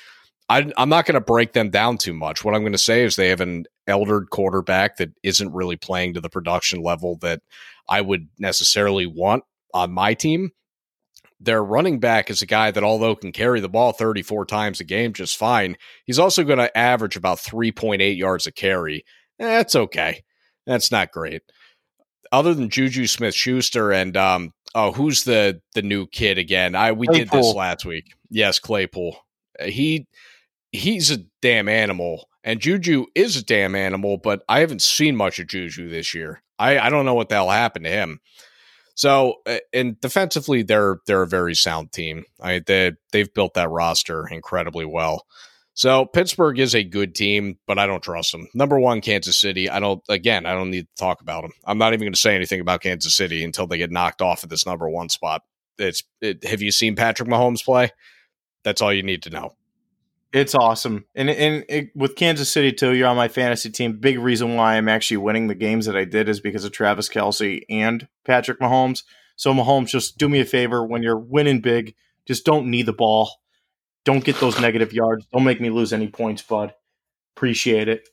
I, 0.48 0.72
am 0.76 0.88
not 0.88 1.06
going 1.06 1.14
to 1.14 1.20
break 1.20 1.52
them 1.52 1.70
down 1.70 1.96
too 1.96 2.12
much. 2.12 2.44
What 2.44 2.56
I'm 2.56 2.62
going 2.62 2.72
to 2.72 2.78
say 2.78 3.04
is 3.04 3.14
they 3.14 3.28
have 3.28 3.40
an 3.40 3.66
elder 3.86 4.22
quarterback 4.22 4.96
that 4.96 5.12
isn't 5.22 5.52
really 5.52 5.76
playing 5.76 6.14
to 6.14 6.20
the 6.20 6.28
production 6.28 6.82
level 6.82 7.18
that 7.18 7.40
I 7.88 8.00
would 8.00 8.28
necessarily 8.40 9.06
want 9.06 9.44
on 9.72 9.92
my 9.92 10.14
team. 10.14 10.50
Their 11.42 11.62
running 11.62 11.98
back 11.98 12.30
is 12.30 12.40
a 12.40 12.46
guy 12.46 12.70
that, 12.70 12.84
although 12.84 13.16
can 13.16 13.32
carry 13.32 13.60
the 13.60 13.68
ball 13.68 13.92
34 13.92 14.46
times 14.46 14.80
a 14.80 14.84
game 14.84 15.12
just 15.12 15.36
fine, 15.36 15.76
he's 16.04 16.18
also 16.18 16.44
going 16.44 16.58
to 16.58 16.76
average 16.76 17.16
about 17.16 17.38
3.8 17.38 18.16
yards 18.16 18.46
a 18.46 18.52
carry. 18.52 19.04
That's 19.38 19.74
okay. 19.74 20.22
That's 20.66 20.92
not 20.92 21.10
great. 21.10 21.42
Other 22.30 22.54
than 22.54 22.70
Juju 22.70 23.06
Smith 23.06 23.34
Schuster 23.34 23.92
and 23.92 24.16
um, 24.16 24.52
oh, 24.74 24.92
who's 24.92 25.24
the 25.24 25.60
the 25.74 25.82
new 25.82 26.06
kid 26.06 26.38
again? 26.38 26.74
I 26.74 26.92
we 26.92 27.06
Claypool. 27.06 27.24
did 27.24 27.30
this 27.30 27.54
last 27.54 27.84
week. 27.84 28.14
Yes, 28.30 28.58
Claypool. 28.58 29.16
He 29.60 30.06
he's 30.70 31.10
a 31.10 31.18
damn 31.40 31.68
animal. 31.68 32.28
And 32.44 32.60
Juju 32.60 33.06
is 33.14 33.36
a 33.36 33.44
damn 33.44 33.76
animal, 33.76 34.18
but 34.18 34.42
I 34.48 34.60
haven't 34.60 34.82
seen 34.82 35.14
much 35.14 35.38
of 35.38 35.46
Juju 35.46 35.88
this 35.88 36.12
year. 36.12 36.42
I, 36.58 36.78
I 36.78 36.90
don't 36.90 37.04
know 37.04 37.14
what 37.14 37.28
the 37.28 37.36
hell 37.36 37.50
happened 37.50 37.84
to 37.84 37.90
him. 37.90 38.20
So, 38.94 39.36
and 39.72 40.00
defensively, 40.00 40.62
they're 40.62 40.98
they're 41.06 41.22
a 41.22 41.28
very 41.28 41.54
sound 41.54 41.92
team. 41.92 42.24
I 42.40 42.60
they 42.64 42.92
they've 43.12 43.32
built 43.32 43.54
that 43.54 43.70
roster 43.70 44.26
incredibly 44.28 44.84
well. 44.84 45.26
So 45.74 46.04
Pittsburgh 46.04 46.58
is 46.58 46.74
a 46.74 46.84
good 46.84 47.14
team, 47.14 47.58
but 47.66 47.78
I 47.78 47.86
don't 47.86 48.02
trust 48.02 48.32
them. 48.32 48.46
Number 48.54 48.78
one, 48.78 49.00
Kansas 49.00 49.40
City. 49.40 49.70
I 49.70 49.80
don't. 49.80 50.02
Again, 50.08 50.44
I 50.44 50.52
don't 50.52 50.70
need 50.70 50.82
to 50.82 51.02
talk 51.02 51.22
about 51.22 51.42
them. 51.42 51.52
I'm 51.64 51.78
not 51.78 51.94
even 51.94 52.04
going 52.04 52.12
to 52.12 52.20
say 52.20 52.34
anything 52.34 52.60
about 52.60 52.82
Kansas 52.82 53.16
City 53.16 53.42
until 53.42 53.66
they 53.66 53.78
get 53.78 53.90
knocked 53.90 54.20
off 54.20 54.44
at 54.44 54.50
this 54.50 54.66
number 54.66 54.88
one 54.88 55.08
spot. 55.08 55.42
It's. 55.78 56.02
It, 56.20 56.44
have 56.44 56.60
you 56.60 56.70
seen 56.70 56.94
Patrick 56.94 57.28
Mahomes 57.28 57.64
play? 57.64 57.90
That's 58.64 58.82
all 58.82 58.92
you 58.92 59.02
need 59.02 59.22
to 59.22 59.30
know. 59.30 59.56
It's 60.32 60.54
awesome, 60.54 61.04
and 61.14 61.28
and 61.28 61.64
it, 61.68 61.90
with 61.94 62.16
Kansas 62.16 62.50
City 62.50 62.72
too, 62.72 62.94
you're 62.94 63.08
on 63.08 63.16
my 63.16 63.28
fantasy 63.28 63.68
team. 63.68 63.98
Big 63.98 64.18
reason 64.18 64.54
why 64.54 64.76
I'm 64.76 64.88
actually 64.88 65.18
winning 65.18 65.48
the 65.48 65.54
games 65.54 65.84
that 65.84 65.96
I 65.96 66.04
did 66.04 66.26
is 66.26 66.40
because 66.40 66.64
of 66.64 66.72
Travis 66.72 67.10
Kelce 67.10 67.62
and 67.68 68.08
Patrick 68.24 68.58
Mahomes. 68.58 69.02
So 69.36 69.52
Mahomes, 69.52 69.88
just 69.88 70.16
do 70.16 70.30
me 70.30 70.40
a 70.40 70.46
favor 70.46 70.86
when 70.86 71.02
you're 71.02 71.18
winning 71.18 71.60
big, 71.60 71.94
just 72.26 72.46
don't 72.46 72.68
need 72.68 72.86
the 72.86 72.94
ball, 72.94 73.30
don't 74.04 74.24
get 74.24 74.40
those 74.40 74.58
negative 74.58 74.94
yards, 74.94 75.26
don't 75.32 75.44
make 75.44 75.60
me 75.60 75.68
lose 75.68 75.92
any 75.92 76.08
points, 76.08 76.42
bud. 76.42 76.72
Appreciate 77.36 77.88
it. 77.88 78.08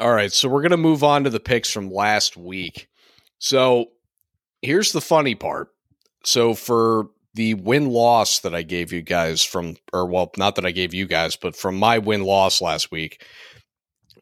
All 0.00 0.12
right, 0.12 0.32
so 0.32 0.48
we're 0.48 0.62
gonna 0.62 0.76
move 0.76 1.04
on 1.04 1.22
to 1.22 1.30
the 1.30 1.38
picks 1.38 1.70
from 1.70 1.88
last 1.88 2.36
week. 2.36 2.88
So 3.38 3.90
here's 4.60 4.90
the 4.90 5.00
funny 5.00 5.36
part. 5.36 5.68
So 6.24 6.54
for 6.54 7.10
the 7.34 7.54
win 7.54 7.90
loss 7.90 8.40
that 8.40 8.54
I 8.54 8.62
gave 8.62 8.92
you 8.92 9.02
guys 9.02 9.42
from, 9.42 9.76
or 9.92 10.06
well, 10.06 10.30
not 10.36 10.54
that 10.56 10.66
I 10.66 10.70
gave 10.70 10.94
you 10.94 11.06
guys, 11.06 11.36
but 11.36 11.56
from 11.56 11.76
my 11.76 11.98
win 11.98 12.22
loss 12.22 12.60
last 12.60 12.90
week, 12.90 13.24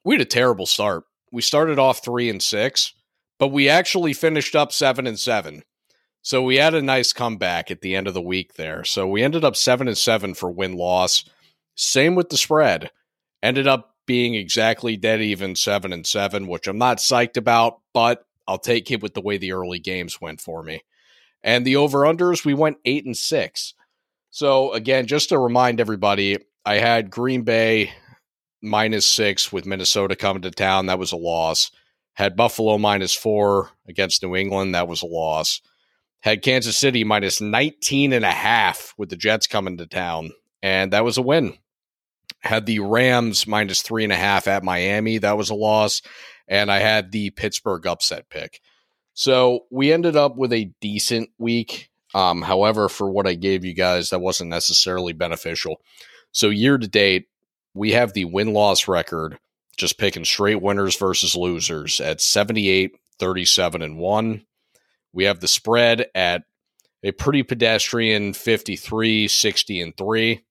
we 0.05 0.15
had 0.15 0.23
a 0.23 0.27
terrible 0.27 0.67
start. 0.67 1.05
We 1.31 1.43
started 1.43 1.79
off 1.79 2.05
three 2.05 2.29
and 2.29 2.43
six, 2.43 2.95
but 3.39 3.49
we 3.49 3.69
actually 3.69 4.13
finished 4.13 4.57
up 4.57 4.73
seven 4.73 5.07
and 5.07 5.19
seven. 5.19 5.63
So 6.23 6.43
we 6.43 6.57
had 6.57 6.75
a 6.75 6.83
nice 6.83 7.13
comeback 7.13 7.71
at 7.71 7.81
the 7.81 7.97
end 7.97 8.07
of 8.07 8.15
the 8.15 8.23
week 8.23 8.55
there. 8.55 8.85
So 8.85 9.09
we 9.09 9.23
ended 9.23 9.45
up 9.45 9.57
seven 9.57 9.89
and 9.89 9.99
seven 9.99 10.35
for 10.35 10.51
win 10.51 10.75
loss. 10.75 11.25
Same 11.75 12.15
with 12.15 12.29
the 12.29 12.37
spread. 12.37 12.91
Ended 13.43 13.67
up 13.67 13.97
being 14.07 14.35
exactly 14.35 14.97
dead 14.97 15.21
even 15.21 15.57
seven 15.57 15.93
and 15.93 16.07
seven, 16.07 16.47
which 16.47 16.69
I'm 16.69 16.79
not 16.79 16.99
psyched 16.99 17.37
about, 17.37 17.81
but 17.93 18.25
I'll 18.47 18.59
take 18.59 18.91
it 18.91 19.03
with 19.03 19.15
the 19.15 19.21
way 19.21 19.37
the 19.37 19.53
early 19.53 19.79
games 19.79 20.21
went 20.21 20.41
for 20.41 20.63
me. 20.63 20.83
And 21.45 21.67
the 21.67 21.77
over 21.77 22.01
unders, 22.01 22.45
we 22.45 22.55
went 22.55 22.79
eight 22.85 23.05
and 23.05 23.17
six. 23.17 23.75
So 24.31 24.73
again, 24.73 25.07
just 25.07 25.29
to 25.31 25.39
remind 25.39 25.81
everybody, 25.81 26.39
I 26.65 26.77
had 26.77 27.11
Green 27.11 27.43
Bay 27.43 27.93
minus 28.63 29.05
six 29.05 29.53
with 29.53 29.67
Minnesota 29.67 30.17
coming 30.17 30.43
to 30.43 30.51
town. 30.51 30.87
That 30.87 30.99
was 30.99 31.13
a 31.13 31.17
loss. 31.17 31.71
Had 32.15 32.37
Buffalo 32.37 32.79
minus 32.79 33.15
four 33.15 33.71
against 33.89 34.23
New 34.23 34.37
England. 34.37 34.75
That 34.75 34.89
was 34.89 35.03
a 35.03 35.07
loss. 35.07 35.61
Had 36.21 36.43
Kansas 36.43 36.77
City 36.77 37.03
minus 37.03 37.41
19 37.41 38.13
and 38.13 38.25
a 38.25 38.31
half 38.31 38.95
with 38.97 39.11
the 39.11 39.17
Jets 39.17 39.47
coming 39.47 39.77
to 39.79 39.87
town. 39.87 40.31
And 40.63 40.93
that 40.93 41.05
was 41.05 41.19
a 41.19 41.23
win. 41.23 41.59
Had 42.41 42.67
the 42.67 42.79
Rams 42.79 43.47
minus 43.47 43.83
three 43.83 44.05
and 44.05 44.13
a 44.13 44.17
half 44.17 44.47
at 44.47 44.63
Miami. 44.63 45.19
That 45.19 45.37
was 45.37 45.51
a 45.51 45.55
loss. 45.55 46.03
And 46.47 46.71
I 46.71 46.79
had 46.79 47.11
the 47.11 47.31
Pittsburgh 47.31 47.87
upset 47.87 48.29
pick. 48.29 48.61
So 49.15 49.67
we 49.71 49.93
ended 49.93 50.17
up 50.17 50.37
with 50.37 50.53
a 50.53 50.73
decent 50.81 51.31
week. 51.39 51.91
Um, 52.15 52.43
however, 52.43 52.89
for 52.89 53.11
what 53.11 53.27
I 53.27 53.35
gave 53.35 53.65
you 53.65 53.75
guys, 53.75 54.11
that 54.11 54.21
wasn't 54.21 54.51
necessarily 54.51 55.13
beneficial. 55.13 55.81
So 56.33 56.49
year 56.49 56.79
to 56.79 56.89
date, 56.89 57.29
we 57.75 57.93
have 57.93 58.13
the 58.13 58.27
win 58.27 58.53
loss 58.53 58.89
record, 58.89 59.39
just 59.77 59.99
picking 59.99 60.25
straight 60.25 60.61
winners 60.61 60.97
versus 60.97 61.37
losers 61.37 62.01
at 62.01 62.21
78, 62.21 62.93
37, 63.19 63.83
and 63.83 63.99
1. 63.99 64.45
We 65.13 65.25
have 65.25 65.41
the 65.41 65.49
spread 65.49 66.07
at 66.15 66.43
a 67.03 67.13
pretty 67.13 67.43
pedestrian 67.43 68.33
53, 68.33 69.29
60, 69.29 69.81
and 69.81 69.97
3. 69.97 70.45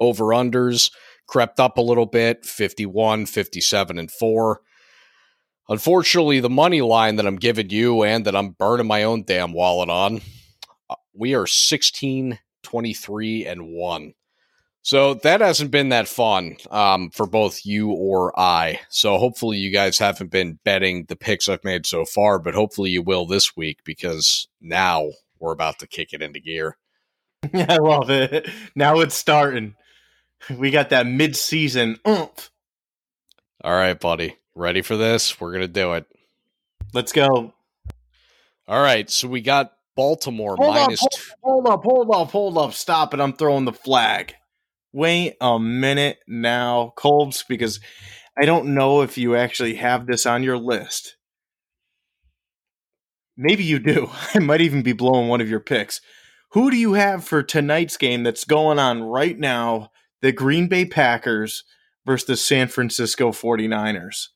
Over 0.00 0.24
unders 0.26 0.90
crept 1.26 1.60
up 1.60 1.78
a 1.78 1.82
little 1.82 2.06
bit 2.06 2.44
51, 2.44 3.26
57, 3.26 3.98
and 3.98 4.10
4. 4.10 4.60
Unfortunately, 5.68 6.40
the 6.40 6.50
money 6.50 6.80
line 6.80 7.16
that 7.16 7.26
I'm 7.26 7.36
giving 7.36 7.70
you 7.70 8.02
and 8.02 8.24
that 8.26 8.36
I'm 8.36 8.50
burning 8.50 8.86
my 8.86 9.04
own 9.04 9.22
damn 9.24 9.52
wallet 9.52 9.88
on, 9.88 10.20
uh, 10.90 10.96
we 11.14 11.34
are 11.34 11.46
16, 11.46 12.38
23, 12.62 13.46
and 13.46 13.68
1. 13.68 14.14
So 14.84 15.14
that 15.14 15.40
hasn't 15.40 15.70
been 15.70 15.90
that 15.90 16.08
fun 16.08 16.56
um, 16.72 17.10
for 17.10 17.26
both 17.26 17.64
you 17.64 17.90
or 17.92 18.38
I. 18.38 18.80
So 18.88 19.16
hopefully 19.16 19.56
you 19.56 19.70
guys 19.70 19.98
haven't 19.98 20.32
been 20.32 20.58
betting 20.64 21.04
the 21.04 21.14
picks 21.14 21.48
I've 21.48 21.62
made 21.62 21.86
so 21.86 22.04
far, 22.04 22.40
but 22.40 22.54
hopefully 22.54 22.90
you 22.90 23.00
will 23.00 23.24
this 23.24 23.56
week 23.56 23.78
because 23.84 24.48
now 24.60 25.10
we're 25.38 25.52
about 25.52 25.78
to 25.78 25.86
kick 25.86 26.12
it 26.12 26.20
into 26.20 26.40
gear. 26.40 26.76
Yeah, 27.52 27.66
I 27.70 27.76
love 27.76 28.10
it. 28.10 28.48
Now 28.74 28.98
it's 29.00 29.14
starting. 29.14 29.76
We 30.50 30.72
got 30.72 30.90
that 30.90 31.06
mid-season 31.06 32.00
oomph. 32.06 32.50
All 33.62 33.72
right, 33.72 33.98
buddy. 33.98 34.36
Ready 34.54 34.82
for 34.82 34.96
this? 34.96 35.40
We're 35.40 35.52
going 35.52 35.62
to 35.62 35.68
do 35.68 35.94
it. 35.94 36.06
Let's 36.92 37.12
go. 37.12 37.54
All 38.68 38.82
right. 38.82 39.08
So 39.08 39.28
we 39.28 39.40
got 39.40 39.72
Baltimore 39.96 40.56
hold 40.56 40.74
minus 40.74 41.02
up, 41.02 41.12
hold, 41.42 41.66
hold 41.66 41.74
up, 41.74 41.84
hold 41.84 42.10
up, 42.14 42.30
hold 42.30 42.58
up. 42.58 42.72
Stop 42.72 43.14
it. 43.14 43.20
I'm 43.20 43.32
throwing 43.32 43.64
the 43.64 43.72
flag. 43.72 44.34
Wait 44.92 45.36
a 45.40 45.58
minute 45.58 46.18
now, 46.26 46.92
Colbs, 46.96 47.44
because 47.48 47.80
I 48.38 48.44
don't 48.44 48.74
know 48.74 49.02
if 49.02 49.16
you 49.16 49.36
actually 49.36 49.74
have 49.76 50.06
this 50.06 50.26
on 50.26 50.42
your 50.42 50.58
list. 50.58 51.16
Maybe 53.36 53.64
you 53.64 53.78
do. 53.78 54.10
I 54.34 54.38
might 54.38 54.60
even 54.60 54.82
be 54.82 54.92
blowing 54.92 55.28
one 55.28 55.40
of 55.40 55.48
your 55.48 55.60
picks. 55.60 56.00
Who 56.52 56.70
do 56.70 56.76
you 56.76 56.92
have 56.94 57.24
for 57.24 57.42
tonight's 57.42 57.96
game 57.96 58.22
that's 58.22 58.44
going 58.44 58.78
on 58.78 59.02
right 59.02 59.38
now? 59.38 59.90
The 60.20 60.32
Green 60.32 60.68
Bay 60.68 60.84
Packers 60.84 61.64
versus 62.04 62.26
the 62.26 62.36
San 62.36 62.68
Francisco 62.68 63.30
49ers. 63.30 64.28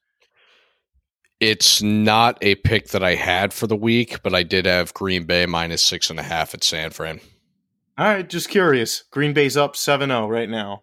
It's 1.40 1.82
not 1.82 2.38
a 2.40 2.54
pick 2.56 2.88
that 2.88 3.02
I 3.02 3.14
had 3.14 3.52
for 3.52 3.66
the 3.66 3.76
week, 3.76 4.22
but 4.22 4.34
I 4.34 4.42
did 4.42 4.64
have 4.64 4.94
Green 4.94 5.24
Bay 5.24 5.44
minus 5.46 5.82
six 5.82 6.08
and 6.08 6.18
a 6.18 6.22
half 6.22 6.54
at 6.54 6.64
San 6.64 6.90
Fran. 6.90 7.20
All 7.98 8.06
right, 8.06 8.28
just 8.28 8.48
curious. 8.48 9.04
Green 9.10 9.32
Bay's 9.32 9.56
up 9.56 9.76
7 9.76 10.08
0 10.08 10.28
right 10.28 10.48
now. 10.48 10.82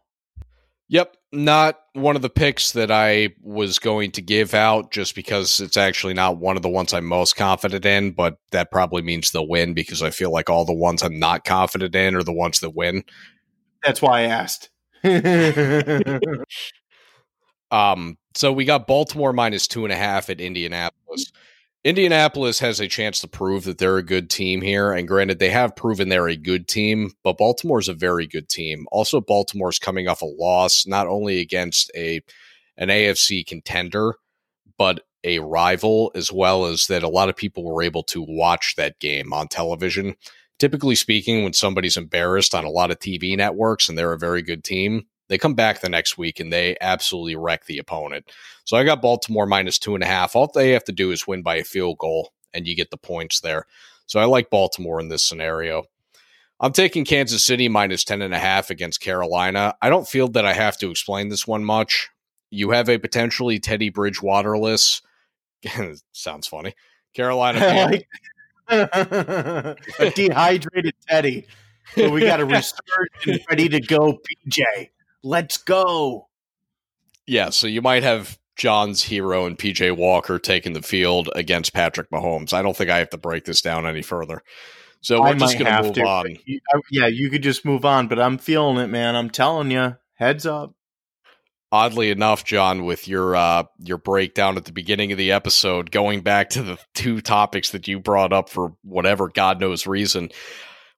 Yep, 0.90 1.16
not 1.32 1.80
one 1.94 2.16
of 2.16 2.22
the 2.22 2.30
picks 2.30 2.72
that 2.74 2.92
I 2.92 3.30
was 3.42 3.80
going 3.80 4.12
to 4.12 4.22
give 4.22 4.54
out 4.54 4.92
just 4.92 5.16
because 5.16 5.60
it's 5.60 5.78
actually 5.78 6.14
not 6.14 6.38
one 6.38 6.56
of 6.56 6.62
the 6.62 6.70
ones 6.70 6.94
I'm 6.94 7.06
most 7.06 7.36
confident 7.36 7.86
in, 7.86 8.12
but 8.12 8.38
that 8.52 8.72
probably 8.72 9.02
means 9.02 9.32
they'll 9.32 9.48
win 9.48 9.74
because 9.74 10.04
I 10.04 10.12
feel 10.12 10.32
like 10.32 10.50
all 10.50 10.66
the 10.66 10.74
ones 10.74 11.02
I'm 11.02 11.18
not 11.18 11.46
confident 11.46 11.96
in 11.96 12.16
are 12.16 12.24
the 12.24 12.34
ones 12.34 12.60
that 12.60 12.76
win. 12.76 13.04
That's 13.84 14.02
why 14.02 14.22
I 14.22 14.24
asked. 14.24 14.70
Um, 17.74 18.20
so 18.36 18.54
we 18.54 18.66
got 18.66 18.86
Baltimore 18.86 19.34
minus 19.34 19.68
two 19.68 19.84
and 19.84 19.92
a 19.92 19.98
half 19.98 20.30
at 20.30 20.40
Indianapolis. 20.40 21.32
Indianapolis 21.84 22.60
has 22.60 22.80
a 22.80 22.88
chance 22.88 23.20
to 23.20 23.28
prove 23.28 23.66
that 23.66 23.80
they're 23.80 23.98
a 23.98 24.04
good 24.04 24.30
team 24.30 24.62
here. 24.62 24.94
And 24.94 25.08
granted, 25.08 25.40
they 25.40 25.50
have 25.50 25.76
proven 25.76 26.08
they're 26.08 26.30
a 26.30 26.38
good 26.38 26.68
team, 26.68 27.12
but 27.24 27.38
Baltimore's 27.38 27.90
a 27.90 27.94
very 27.94 28.28
good 28.28 28.48
team. 28.48 28.86
Also, 28.92 29.20
Baltimore's 29.20 29.80
coming 29.80 30.08
off 30.08 30.22
a 30.22 30.26
loss, 30.26 30.86
not 30.88 31.08
only 31.08 31.40
against 31.40 31.92
a 31.96 32.22
an 32.78 32.90
AFC 32.90 33.46
contender, 33.46 34.16
but 34.78 35.02
a 35.24 35.40
rival, 35.40 36.12
as 36.16 36.32
well 36.32 36.66
as 36.66 36.88
that 36.88 37.04
a 37.04 37.10
lot 37.10 37.30
of 37.30 37.36
people 37.36 37.64
were 37.64 37.84
able 37.84 38.04
to 38.04 38.26
watch 38.28 38.76
that 38.78 39.00
game 39.00 39.34
on 39.34 39.48
television. 39.48 40.16
Typically 40.60 40.96
speaking, 40.96 41.44
when 41.44 41.54
somebody's 41.54 41.98
embarrassed 41.98 42.56
on 42.56 42.66
a 42.66 42.70
lot 42.70 42.92
of 42.92 43.00
TV 43.00 43.36
networks 43.36 43.90
and 43.90 43.98
they're 43.98 44.14
a 44.14 44.18
very 44.18 44.42
good 44.42 44.64
team, 44.64 45.06
they 45.34 45.40
come 45.40 45.56
back 45.56 45.82
the 45.82 45.90
next 45.90 46.16
week 46.16 46.40
and 46.40 46.54
they 46.54 46.78
absolutely 46.80 47.36
wreck 47.36 47.66
the 47.66 47.80
opponent. 47.80 48.32
So 48.66 48.78
I 48.78 48.84
got 48.84 49.02
Baltimore 49.02 49.48
minus 49.48 49.80
two 49.80 49.96
and 49.96 50.04
a 50.04 50.06
half. 50.06 50.36
All 50.36 50.46
they 50.54 50.74
have 50.74 50.84
to 50.84 50.92
do 50.92 51.10
is 51.10 51.26
win 51.26 51.42
by 51.42 51.56
a 51.56 51.64
field 51.64 51.98
goal 51.98 52.32
and 52.54 52.68
you 52.68 52.76
get 52.76 52.92
the 52.92 52.98
points 52.98 53.40
there. 53.40 53.66
So 54.06 54.20
I 54.20 54.26
like 54.26 54.52
Baltimore 54.52 55.00
in 55.00 55.08
this 55.08 55.24
scenario. 55.24 55.86
I'm 56.60 56.72
taking 56.72 57.04
Kansas 57.04 57.44
City 57.44 57.68
minus 57.68 58.04
10 58.04 58.22
and 58.22 58.32
a 58.32 58.38
half 58.38 58.70
against 58.70 59.02
Carolina. 59.02 59.74
I 59.82 59.90
don't 59.90 60.08
feel 60.08 60.28
that 60.28 60.46
I 60.46 60.54
have 60.54 60.78
to 60.78 60.92
explain 60.92 61.30
this 61.30 61.48
one 61.48 61.66
much. 61.66 62.12
you 62.52 62.70
have 62.70 62.88
a 62.88 63.00
potentially 63.00 63.58
Teddy 63.58 63.90
Bridgewaterless. 63.90 65.02
sounds 66.12 66.46
funny. 66.46 66.76
Carolina. 67.16 67.60
a 68.70 69.76
dehydrated 70.14 70.94
Teddy. 71.10 71.48
So 71.96 72.12
we 72.12 72.22
got 72.22 72.40
a 72.40 72.46
resurgent, 72.46 73.42
ready 73.50 73.68
to 73.70 73.80
go 73.80 74.20
PJ. 74.48 74.92
Let's 75.24 75.58
go. 75.58 76.28
Yeah, 77.26 77.50
so 77.50 77.68
you 77.68 77.82
might 77.82 78.04
have 78.04 78.38
John's 78.56 79.04
hero 79.04 79.46
and 79.46 79.58
PJ 79.58 79.96
Walker 79.96 80.38
taking 80.38 80.74
the 80.74 80.82
field 80.82 81.30
against 81.36 81.74
Patrick 81.74 82.10
Mahomes. 82.12 82.54
I 82.54 82.62
don't 82.62 82.76
think 82.76 82.90
I 82.90 82.98
have 82.98 83.10
to 83.12 83.18
break 83.18 83.46
this 83.46 83.62
down 83.62 83.88
any 83.88 84.02
further. 84.02 84.44
So 85.02 85.22
we're 85.22 85.28
I 85.28 85.34
just 85.34 85.60
going 85.60 85.72
to 85.72 85.84
move 85.84 86.08
on. 86.08 86.38
Yeah, 86.90 87.08
you 87.08 87.30
could 87.30 87.44
just 87.44 87.66
move 87.66 87.84
on, 87.84 88.08
but 88.08 88.20
I'm 88.20 88.38
feeling 88.38 88.78
it, 88.78 88.88
man. 88.88 89.16
I'm 89.16 89.30
telling 89.30 89.72
you. 89.72 89.98
Heads 90.16 90.46
up. 90.46 90.74
Oddly 91.74 92.12
enough, 92.12 92.46
John, 92.46 92.86
with 92.86 93.08
your 93.08 93.36
uh, 93.36 93.64
your 93.80 93.98
breakdown 93.98 94.58
at 94.58 94.66
the 94.66 94.72
beginning 94.72 95.12
of 95.12 95.18
the 95.18 95.32
episode, 95.32 95.90
going 95.90 96.22
back 96.22 96.52
to 96.52 96.62
the 96.62 96.78
two 96.94 97.20
topics 97.20 97.72
that 97.72 97.88
you 97.88 98.00
brought 98.00 98.32
up 98.32 98.48
for 98.48 98.76
whatever 98.84 99.28
God 99.28 99.60
knows 99.60 99.88
reason, 99.88 100.30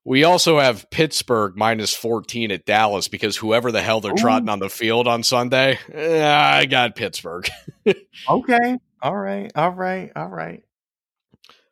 we 0.06 0.22
also 0.22 0.60
have 0.60 0.88
Pittsburgh 0.90 1.56
minus 1.56 1.92
14 1.92 2.52
at 2.52 2.64
Dallas 2.64 3.08
because 3.08 3.36
whoever 3.36 3.72
the 3.72 3.82
hell 3.82 4.00
they're 4.00 4.12
Ooh. 4.12 4.16
trotting 4.16 4.48
on 4.48 4.60
the 4.60 4.70
field 4.70 5.08
on 5.08 5.24
Sunday, 5.24 5.80
eh, 5.92 6.24
I 6.24 6.66
got 6.66 6.94
Pittsburgh. 6.96 7.48
Okay. 8.28 8.78
All 9.00 9.14
right. 9.14 9.52
All 9.54 9.70
right. 9.70 10.10
All 10.16 10.28
right. 10.28 10.64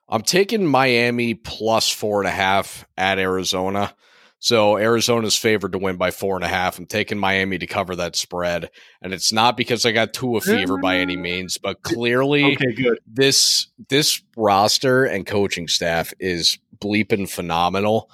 I'm 0.09 0.23
taking 0.23 0.65
Miami 0.65 1.35
plus 1.35 1.89
four 1.91 2.21
and 2.21 2.29
a 2.29 2.33
half 2.33 2.87
at 2.97 3.19
Arizona. 3.19 3.93
So 4.39 4.77
Arizona's 4.77 5.37
favored 5.37 5.73
to 5.73 5.79
win 5.79 5.97
by 5.97 6.11
four 6.11 6.37
and 6.37 6.45
a 6.45 6.49
half. 6.49 6.79
I'm 6.79 6.85
taking 6.85 7.19
Miami 7.19 7.57
to 7.59 7.67
cover 7.67 7.97
that 7.97 8.15
spread. 8.15 8.71
And 9.01 9.13
it's 9.15 9.33
not 9.33 9.57
because 9.57 9.87
I 9.87 9.93
got 9.93 10.13
Tua 10.13 10.43
fever 10.43 10.77
by 10.77 10.99
any 10.99 11.17
means, 11.17 11.57
but 11.57 11.83
clearly 11.83 12.53
Okay, 12.53 12.75
good. 12.75 12.99
this 13.07 13.69
this 13.89 14.23
roster 14.37 15.05
and 15.05 15.27
coaching 15.27 15.67
staff 15.67 16.13
is 16.21 16.59
bleeping 16.85 17.29
phenomenal. 17.29 18.11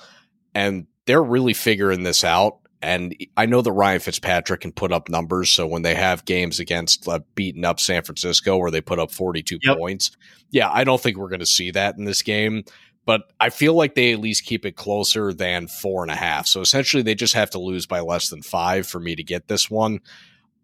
And 0.54 0.86
they're 1.06 1.22
really 1.22 1.54
figuring 1.54 2.04
this 2.04 2.22
out. 2.24 2.58
And 2.82 3.14
I 3.36 3.44
know 3.46 3.60
that 3.60 3.72
Ryan 3.72 4.00
Fitzpatrick 4.00 4.62
can 4.62 4.72
put 4.72 4.92
up 4.92 5.08
numbers. 5.10 5.50
So 5.50 5.66
when 5.66 5.82
they 5.82 5.94
have 5.94 6.24
games 6.24 6.60
against 6.60 7.06
uh, 7.06 7.20
beating 7.34 7.64
up 7.64 7.78
San 7.78 8.02
Francisco 8.02 8.56
where 8.56 8.70
they 8.70 8.80
put 8.80 8.98
up 8.98 9.10
42 9.10 9.58
Yep. 9.62 9.76
points, 9.76 10.10
yeah, 10.50 10.70
I 10.72 10.84
don't 10.84 11.00
think 11.00 11.18
we're 11.18 11.28
going 11.28 11.40
to 11.40 11.46
see 11.46 11.70
that 11.72 11.98
in 11.98 12.04
this 12.04 12.22
game. 12.22 12.64
But 13.04 13.22
I 13.40 13.50
feel 13.50 13.74
like 13.74 13.94
they 13.94 14.12
at 14.12 14.20
least 14.20 14.44
keep 14.44 14.64
it 14.64 14.76
closer 14.76 15.32
than 15.34 15.66
four 15.68 16.02
and 16.02 16.10
a 16.10 16.16
half. 16.16 16.46
So 16.46 16.60
essentially, 16.60 17.02
they 17.02 17.14
just 17.14 17.34
have 17.34 17.50
to 17.50 17.58
lose 17.58 17.86
by 17.86 18.00
less 18.00 18.28
than 18.28 18.42
five 18.42 18.86
for 18.86 19.00
me 19.00 19.16
to 19.16 19.24
get 19.24 19.48
this 19.48 19.70
one. 19.70 20.00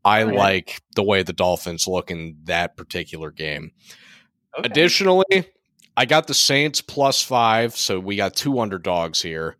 I 0.04 0.22
like 0.22 0.80
the 0.94 1.02
way 1.02 1.22
the 1.22 1.32
Dolphins 1.32 1.88
look 1.88 2.10
in 2.10 2.36
that 2.44 2.76
particular 2.76 3.30
game. 3.32 3.72
Okay. 4.58 4.68
Additionally, 4.68 5.24
I 5.96 6.04
got 6.04 6.26
the 6.26 6.34
Saints 6.34 6.80
plus 6.80 7.22
five, 7.22 7.76
so 7.76 7.98
we 7.98 8.16
got 8.16 8.34
two 8.34 8.58
underdogs 8.60 9.22
here. 9.22 9.56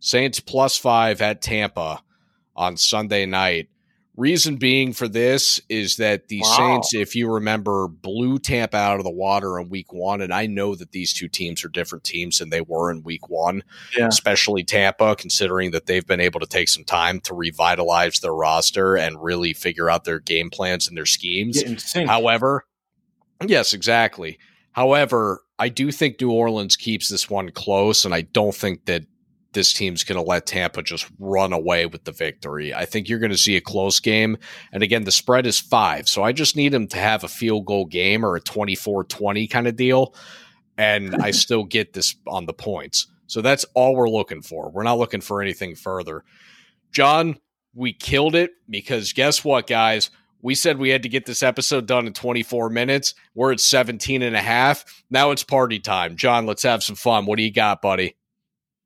Saints 0.00 0.40
plus 0.40 0.76
five 0.76 1.20
at 1.22 1.40
Tampa 1.40 2.02
on 2.54 2.76
Sunday 2.76 3.26
night. 3.26 3.68
Reason 4.16 4.56
being 4.56 4.94
for 4.94 5.08
this 5.08 5.60
is 5.68 5.96
that 5.96 6.28
the 6.28 6.40
Wow. 6.40 6.56
Saints, 6.56 6.94
if 6.94 7.14
you 7.14 7.30
remember, 7.30 7.86
blew 7.86 8.38
Tampa 8.38 8.78
out 8.78 8.98
of 8.98 9.04
the 9.04 9.10
water 9.10 9.58
in 9.58 9.68
week 9.68 9.92
one. 9.92 10.22
And 10.22 10.32
I 10.32 10.46
know 10.46 10.74
that 10.74 10.92
these 10.92 11.12
two 11.12 11.28
teams 11.28 11.62
are 11.64 11.68
different 11.68 12.02
teams 12.02 12.38
than 12.38 12.48
they 12.48 12.62
were 12.62 12.90
in 12.90 13.02
week 13.02 13.28
one, 13.28 13.62
Yeah. 13.96 14.06
especially 14.08 14.64
Tampa, 14.64 15.16
considering 15.16 15.70
that 15.72 15.84
they've 15.84 16.06
been 16.06 16.20
able 16.20 16.40
to 16.40 16.46
take 16.46 16.68
some 16.68 16.84
time 16.84 17.20
to 17.20 17.34
revitalize 17.34 18.20
their 18.20 18.34
roster 18.34 18.96
and 18.96 19.22
really 19.22 19.52
figure 19.52 19.90
out 19.90 20.04
their 20.04 20.18
game 20.20 20.48
plans 20.48 20.88
and 20.88 20.96
their 20.96 21.04
schemes. 21.06 21.58
Get 21.58 21.66
in 21.70 21.78
sync. 21.78 22.08
However, 22.08 22.64
yes, 23.46 23.74
exactly. 23.74 24.38
However, 24.72 25.42
I 25.58 25.68
do 25.68 25.90
think 25.90 26.20
New 26.20 26.30
Orleans 26.30 26.76
keeps 26.76 27.08
this 27.08 27.30
one 27.30 27.50
close, 27.50 28.04
and 28.04 28.14
I 28.14 28.22
don't 28.22 28.54
think 28.54 28.84
that 28.86 29.04
this 29.56 29.72
team's 29.72 30.04
going 30.04 30.22
to 30.22 30.28
let 30.28 30.44
Tampa 30.44 30.82
just 30.82 31.08
run 31.18 31.52
away 31.52 31.86
with 31.86 32.04
the 32.04 32.12
victory. 32.12 32.74
I 32.74 32.84
think 32.84 33.08
you're 33.08 33.18
going 33.18 33.32
to 33.32 33.38
see 33.38 33.56
a 33.56 33.60
close 33.60 34.00
game. 34.00 34.36
And 34.70 34.82
again, 34.82 35.04
the 35.04 35.10
spread 35.10 35.46
is 35.46 35.58
five. 35.58 36.08
So 36.08 36.22
I 36.22 36.32
just 36.32 36.56
need 36.56 36.72
them 36.72 36.86
to 36.88 36.98
have 36.98 37.24
a 37.24 37.28
field 37.28 37.64
goal 37.64 37.86
game 37.86 38.24
or 38.24 38.36
a 38.36 38.40
24 38.40 39.04
20 39.04 39.46
kind 39.46 39.66
of 39.66 39.74
deal. 39.74 40.14
And 40.76 41.16
I 41.16 41.30
still 41.32 41.64
get 41.64 41.94
this 41.94 42.14
on 42.26 42.44
the 42.44 42.52
points. 42.52 43.06
So 43.28 43.40
that's 43.40 43.64
all 43.72 43.96
we're 43.96 44.10
looking 44.10 44.42
for. 44.42 44.70
We're 44.70 44.82
not 44.82 44.98
looking 44.98 45.22
for 45.22 45.40
anything 45.40 45.74
further. 45.74 46.22
John, 46.92 47.38
we 47.74 47.94
killed 47.94 48.34
it 48.34 48.50
because 48.68 49.14
guess 49.14 49.42
what, 49.42 49.66
guys? 49.66 50.10
We 50.46 50.54
said 50.54 50.78
we 50.78 50.90
had 50.90 51.02
to 51.02 51.08
get 51.08 51.26
this 51.26 51.42
episode 51.42 51.86
done 51.86 52.06
in 52.06 52.12
24 52.12 52.70
minutes. 52.70 53.14
We're 53.34 53.50
at 53.50 53.58
17 53.58 54.22
and 54.22 54.36
a 54.36 54.40
half. 54.40 54.84
Now 55.10 55.32
it's 55.32 55.42
party 55.42 55.80
time. 55.80 56.14
John, 56.14 56.46
let's 56.46 56.62
have 56.62 56.84
some 56.84 56.94
fun. 56.94 57.26
What 57.26 57.38
do 57.38 57.42
you 57.42 57.52
got, 57.52 57.82
buddy? 57.82 58.14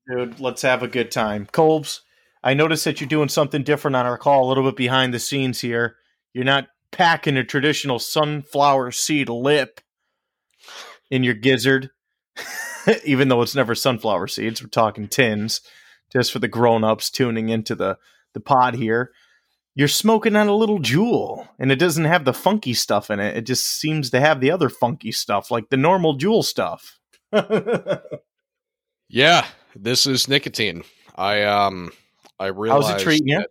Dude, 0.08 0.40
let's 0.40 0.62
have 0.62 0.82
a 0.82 0.88
good 0.88 1.10
time. 1.10 1.46
Colbs, 1.52 2.00
I 2.42 2.54
noticed 2.54 2.86
that 2.86 2.98
you're 2.98 3.08
doing 3.08 3.28
something 3.28 3.62
different 3.62 3.94
on 3.94 4.06
our 4.06 4.16
call, 4.16 4.46
a 4.46 4.48
little 4.48 4.64
bit 4.64 4.74
behind 4.74 5.12
the 5.12 5.18
scenes 5.18 5.60
here. 5.60 5.96
You're 6.32 6.44
not 6.44 6.68
packing 6.92 7.36
a 7.36 7.44
traditional 7.44 7.98
sunflower 7.98 8.92
seed 8.92 9.28
lip 9.28 9.82
in 11.10 11.22
your 11.22 11.34
gizzard, 11.34 11.90
even 13.04 13.28
though 13.28 13.42
it's 13.42 13.54
never 13.54 13.74
sunflower 13.74 14.28
seeds. 14.28 14.62
We're 14.62 14.70
talking 14.70 15.08
tins, 15.08 15.60
just 16.10 16.32
for 16.32 16.38
the 16.38 16.48
grown-ups 16.48 17.10
tuning 17.10 17.50
into 17.50 17.74
the, 17.74 17.98
the 18.32 18.40
pod 18.40 18.76
here. 18.76 19.12
You're 19.74 19.88
smoking 19.88 20.36
on 20.36 20.48
a 20.48 20.54
little 20.56 20.80
Juul, 20.80 21.48
and 21.58 21.70
it 21.70 21.76
doesn't 21.76 22.04
have 22.04 22.24
the 22.24 22.32
funky 22.34 22.74
stuff 22.74 23.10
in 23.10 23.20
it. 23.20 23.36
It 23.36 23.46
just 23.46 23.66
seems 23.66 24.10
to 24.10 24.20
have 24.20 24.40
the 24.40 24.50
other 24.50 24.68
funky 24.68 25.12
stuff, 25.12 25.50
like 25.50 25.70
the 25.70 25.76
normal 25.76 26.18
Juul 26.18 26.44
stuff. 26.44 26.98
Yeah, 29.10 29.44
this 29.74 30.06
is 30.06 30.28
nicotine. 30.28 30.84
I 31.16 31.42
um 31.42 31.90
I 32.38 32.46
realized 32.46 32.88
How's 32.88 33.02
it 33.02 33.04
treating 33.04 33.28
you? 33.28 33.44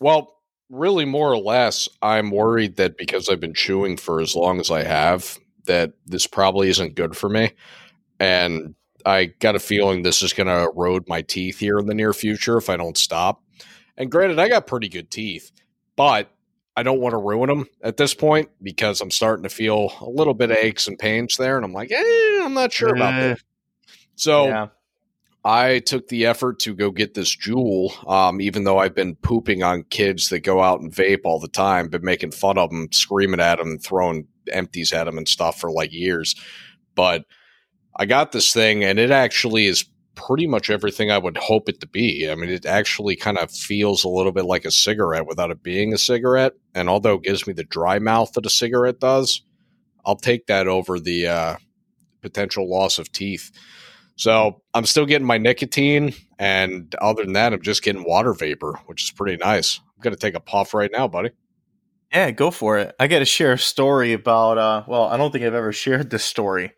well, 0.00 0.34
really 0.68 1.04
more 1.04 1.30
or 1.30 1.38
less, 1.38 1.88
I'm 2.02 2.32
worried 2.32 2.76
that 2.76 2.98
because 2.98 3.28
I've 3.28 3.40
been 3.40 3.54
chewing 3.54 3.96
for 3.96 4.20
as 4.20 4.34
long 4.34 4.58
as 4.58 4.70
I 4.72 4.82
have, 4.82 5.38
that 5.66 5.92
this 6.06 6.26
probably 6.26 6.68
isn't 6.70 6.96
good 6.96 7.16
for 7.16 7.28
me. 7.28 7.52
And 8.18 8.74
I 9.06 9.26
got 9.26 9.54
a 9.54 9.60
feeling 9.60 10.02
this 10.02 10.22
is 10.22 10.32
going 10.32 10.48
to 10.48 10.70
erode 10.74 11.08
my 11.08 11.22
teeth 11.22 11.60
here 11.60 11.78
in 11.78 11.86
the 11.86 11.94
near 11.94 12.12
future 12.12 12.56
if 12.56 12.68
I 12.68 12.76
don't 12.76 12.98
stop. 12.98 13.43
And 13.96 14.10
granted, 14.10 14.38
I 14.38 14.48
got 14.48 14.66
pretty 14.66 14.88
good 14.88 15.10
teeth, 15.10 15.52
but 15.96 16.30
I 16.76 16.82
don't 16.82 17.00
want 17.00 17.12
to 17.12 17.18
ruin 17.18 17.48
them 17.48 17.66
at 17.82 17.96
this 17.96 18.14
point 18.14 18.48
because 18.62 19.00
I'm 19.00 19.10
starting 19.10 19.44
to 19.44 19.48
feel 19.48 19.92
a 20.00 20.08
little 20.08 20.34
bit 20.34 20.50
of 20.50 20.56
aches 20.56 20.88
and 20.88 20.98
pains 20.98 21.36
there. 21.36 21.56
And 21.56 21.64
I'm 21.64 21.72
like, 21.72 21.92
eh, 21.92 22.40
I'm 22.42 22.54
not 22.54 22.72
sure 22.72 22.94
about 22.94 23.14
Eh, 23.14 23.28
this. 23.28 23.44
So 24.16 24.46
yeah. 24.46 24.66
I 25.44 25.80
took 25.80 26.08
the 26.08 26.26
effort 26.26 26.58
to 26.60 26.74
go 26.74 26.90
get 26.90 27.14
this 27.14 27.36
Juul, 27.36 28.08
um, 28.10 28.40
even 28.40 28.64
though 28.64 28.78
I've 28.78 28.94
been 28.94 29.14
pooping 29.14 29.62
on 29.62 29.84
kids 29.84 30.30
that 30.30 30.40
go 30.40 30.62
out 30.62 30.80
and 30.80 30.92
vape 30.92 31.20
all 31.24 31.38
the 31.38 31.48
time, 31.48 31.88
been 31.88 32.04
making 32.04 32.32
fun 32.32 32.58
of 32.58 32.70
them, 32.70 32.88
screaming 32.90 33.40
at 33.40 33.58
them, 33.58 33.78
throwing 33.78 34.26
empties 34.50 34.92
at 34.92 35.04
them 35.04 35.18
and 35.18 35.28
stuff 35.28 35.60
for 35.60 35.70
like 35.70 35.92
years. 35.92 36.34
But 36.94 37.24
I 37.96 38.06
got 38.06 38.32
this 38.32 38.52
thing, 38.52 38.82
and 38.82 38.98
it 38.98 39.10
actually 39.10 39.66
is 39.66 39.84
pretty 40.14 40.46
much 40.46 40.70
everything 40.70 41.10
I 41.10 41.18
would 41.18 41.36
hope 41.36 41.68
it 41.68 41.80
to 41.80 41.86
be. 41.86 42.30
I 42.30 42.34
mean, 42.34 42.50
it 42.50 42.66
actually 42.66 43.16
kind 43.16 43.38
of 43.38 43.50
feels 43.50 44.04
a 44.04 44.08
little 44.08 44.32
bit 44.32 44.44
like 44.44 44.64
a 44.64 44.70
cigarette 44.70 45.26
without 45.26 45.50
it 45.50 45.62
being 45.62 45.92
a 45.92 45.98
cigarette. 45.98 46.52
And 46.74 46.88
although 46.88 47.14
it 47.14 47.22
gives 47.22 47.46
me 47.46 47.52
the 47.52 47.64
dry 47.64 47.98
mouth 47.98 48.32
that 48.32 48.46
a 48.46 48.50
cigarette 48.50 49.00
does, 49.00 49.42
I'll 50.04 50.16
take 50.16 50.46
that 50.46 50.68
over 50.68 51.00
the 51.00 51.26
uh, 51.26 51.56
potential 52.22 52.68
loss 52.68 52.98
of 52.98 53.10
teeth. 53.12 53.50
So 54.16 54.62
I'm 54.72 54.86
still 54.86 55.06
getting 55.06 55.26
my 55.26 55.38
nicotine, 55.38 56.14
and 56.38 56.94
other 57.00 57.24
than 57.24 57.32
that, 57.32 57.52
I'm 57.52 57.62
just 57.62 57.82
getting 57.82 58.04
water 58.04 58.32
vapor, 58.32 58.78
which 58.86 59.02
is 59.02 59.10
pretty 59.10 59.36
nice. 59.36 59.80
I'm 59.80 60.02
gonna 60.02 60.14
take 60.14 60.36
a 60.36 60.40
puff 60.40 60.72
right 60.72 60.90
now, 60.92 61.08
buddy. 61.08 61.30
Yeah, 62.12 62.30
go 62.30 62.52
for 62.52 62.78
it. 62.78 62.94
I 63.00 63.08
got 63.08 63.18
to 63.18 63.24
share 63.24 63.54
a 63.54 63.58
story 63.58 64.12
about. 64.12 64.56
Uh, 64.56 64.84
well, 64.86 65.04
I 65.04 65.16
don't 65.16 65.32
think 65.32 65.44
I've 65.44 65.54
ever 65.54 65.72
shared 65.72 66.10
this 66.10 66.24
story. 66.24 66.72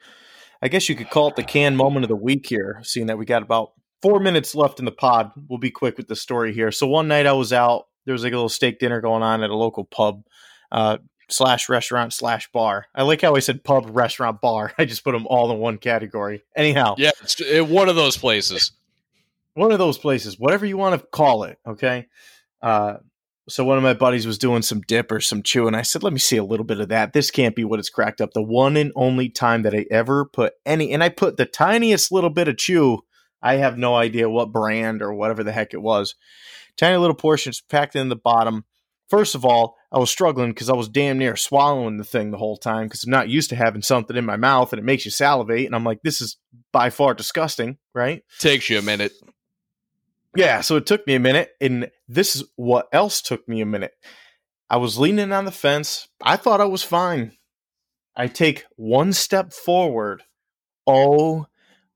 I 0.66 0.68
guess 0.68 0.88
you 0.88 0.96
could 0.96 1.10
call 1.10 1.28
it 1.28 1.36
the 1.36 1.44
can 1.44 1.76
moment 1.76 2.04
of 2.04 2.08
the 2.08 2.16
week 2.16 2.44
here, 2.48 2.80
seeing 2.82 3.06
that 3.06 3.16
we 3.18 3.24
got 3.24 3.40
about 3.40 3.70
four 4.02 4.18
minutes 4.18 4.52
left 4.52 4.80
in 4.80 4.84
the 4.84 4.90
pod. 4.90 5.30
We'll 5.48 5.60
be 5.60 5.70
quick 5.70 5.96
with 5.96 6.08
the 6.08 6.16
story 6.16 6.52
here. 6.52 6.72
So 6.72 6.88
one 6.88 7.06
night 7.06 7.24
I 7.24 7.34
was 7.34 7.52
out. 7.52 7.84
There 8.04 8.12
was 8.12 8.24
like 8.24 8.32
a 8.32 8.36
little 8.36 8.48
steak 8.48 8.80
dinner 8.80 9.00
going 9.00 9.22
on 9.22 9.44
at 9.44 9.50
a 9.50 9.54
local 9.54 9.84
pub 9.84 10.24
uh, 10.72 10.96
slash 11.28 11.68
restaurant 11.68 12.12
slash 12.12 12.50
bar. 12.50 12.86
I 12.96 13.04
like 13.04 13.22
how 13.22 13.36
I 13.36 13.38
said 13.38 13.62
pub, 13.62 13.88
restaurant, 13.90 14.40
bar. 14.40 14.72
I 14.78 14.86
just 14.86 15.04
put 15.04 15.12
them 15.12 15.28
all 15.28 15.52
in 15.52 15.58
one 15.58 15.78
category. 15.78 16.42
Anyhow, 16.56 16.96
Yeah, 16.98 17.12
it's 17.22 17.40
it, 17.40 17.68
one 17.68 17.88
of 17.88 17.94
those 17.94 18.16
places. 18.16 18.72
one 19.54 19.70
of 19.70 19.78
those 19.78 19.98
places, 19.98 20.36
whatever 20.36 20.66
you 20.66 20.76
want 20.76 21.00
to 21.00 21.06
call 21.06 21.44
it. 21.44 21.60
Okay. 21.64 22.08
Uh, 22.60 22.96
so 23.48 23.64
one 23.64 23.76
of 23.76 23.84
my 23.84 23.94
buddies 23.94 24.26
was 24.26 24.38
doing 24.38 24.62
some 24.62 24.80
dip 24.80 25.12
or 25.12 25.20
some 25.20 25.42
chew, 25.42 25.66
and 25.66 25.76
I 25.76 25.82
said, 25.82 26.02
"Let 26.02 26.12
me 26.12 26.18
see 26.18 26.36
a 26.36 26.44
little 26.44 26.64
bit 26.64 26.80
of 26.80 26.88
that. 26.88 27.12
This 27.12 27.30
can't 27.30 27.54
be 27.54 27.64
what 27.64 27.78
it's 27.78 27.90
cracked 27.90 28.20
up." 28.20 28.32
The 28.32 28.42
one 28.42 28.76
and 28.76 28.92
only 28.96 29.28
time 29.28 29.62
that 29.62 29.74
I 29.74 29.86
ever 29.90 30.24
put 30.24 30.54
any, 30.64 30.92
and 30.92 31.02
I 31.02 31.08
put 31.08 31.36
the 31.36 31.46
tiniest 31.46 32.10
little 32.10 32.30
bit 32.30 32.48
of 32.48 32.56
chew. 32.56 33.02
I 33.42 33.56
have 33.56 33.78
no 33.78 33.94
idea 33.94 34.28
what 34.28 34.52
brand 34.52 35.02
or 35.02 35.14
whatever 35.14 35.44
the 35.44 35.52
heck 35.52 35.74
it 35.74 35.82
was. 35.82 36.14
Tiny 36.76 36.96
little 36.96 37.14
portions 37.14 37.60
packed 37.60 37.96
in 37.96 38.08
the 38.08 38.16
bottom. 38.16 38.64
First 39.08 39.36
of 39.36 39.44
all, 39.44 39.76
I 39.92 39.98
was 39.98 40.10
struggling 40.10 40.50
because 40.50 40.68
I 40.68 40.74
was 40.74 40.88
damn 40.88 41.18
near 41.18 41.36
swallowing 41.36 41.96
the 41.96 42.04
thing 42.04 42.32
the 42.32 42.38
whole 42.38 42.56
time 42.56 42.86
because 42.86 43.04
I'm 43.04 43.10
not 43.10 43.28
used 43.28 43.50
to 43.50 43.56
having 43.56 43.82
something 43.82 44.16
in 44.16 44.24
my 44.24 44.36
mouth 44.36 44.72
and 44.72 44.80
it 44.80 44.84
makes 44.84 45.04
you 45.04 45.12
salivate. 45.12 45.66
And 45.66 45.76
I'm 45.76 45.84
like, 45.84 46.00
this 46.02 46.20
is 46.20 46.38
by 46.72 46.90
far 46.90 47.14
disgusting, 47.14 47.78
right? 47.94 48.22
Takes 48.40 48.68
you 48.68 48.80
a 48.80 48.82
minute. 48.82 49.12
Yeah, 50.36 50.60
so 50.60 50.76
it 50.76 50.86
took 50.86 51.06
me 51.06 51.14
a 51.14 51.20
minute. 51.20 51.50
And 51.60 51.90
this 52.08 52.36
is 52.36 52.44
what 52.56 52.88
else 52.92 53.20
took 53.22 53.46
me 53.48 53.60
a 53.60 53.66
minute. 53.66 53.92
I 54.68 54.78
was 54.78 54.98
leaning 54.98 55.32
on 55.32 55.44
the 55.44 55.52
fence. 55.52 56.08
I 56.22 56.36
thought 56.36 56.60
I 56.60 56.64
was 56.66 56.82
fine. 56.82 57.32
I 58.16 58.26
take 58.26 58.64
one 58.76 59.12
step 59.12 59.52
forward. 59.52 60.22
Oh 60.86 61.46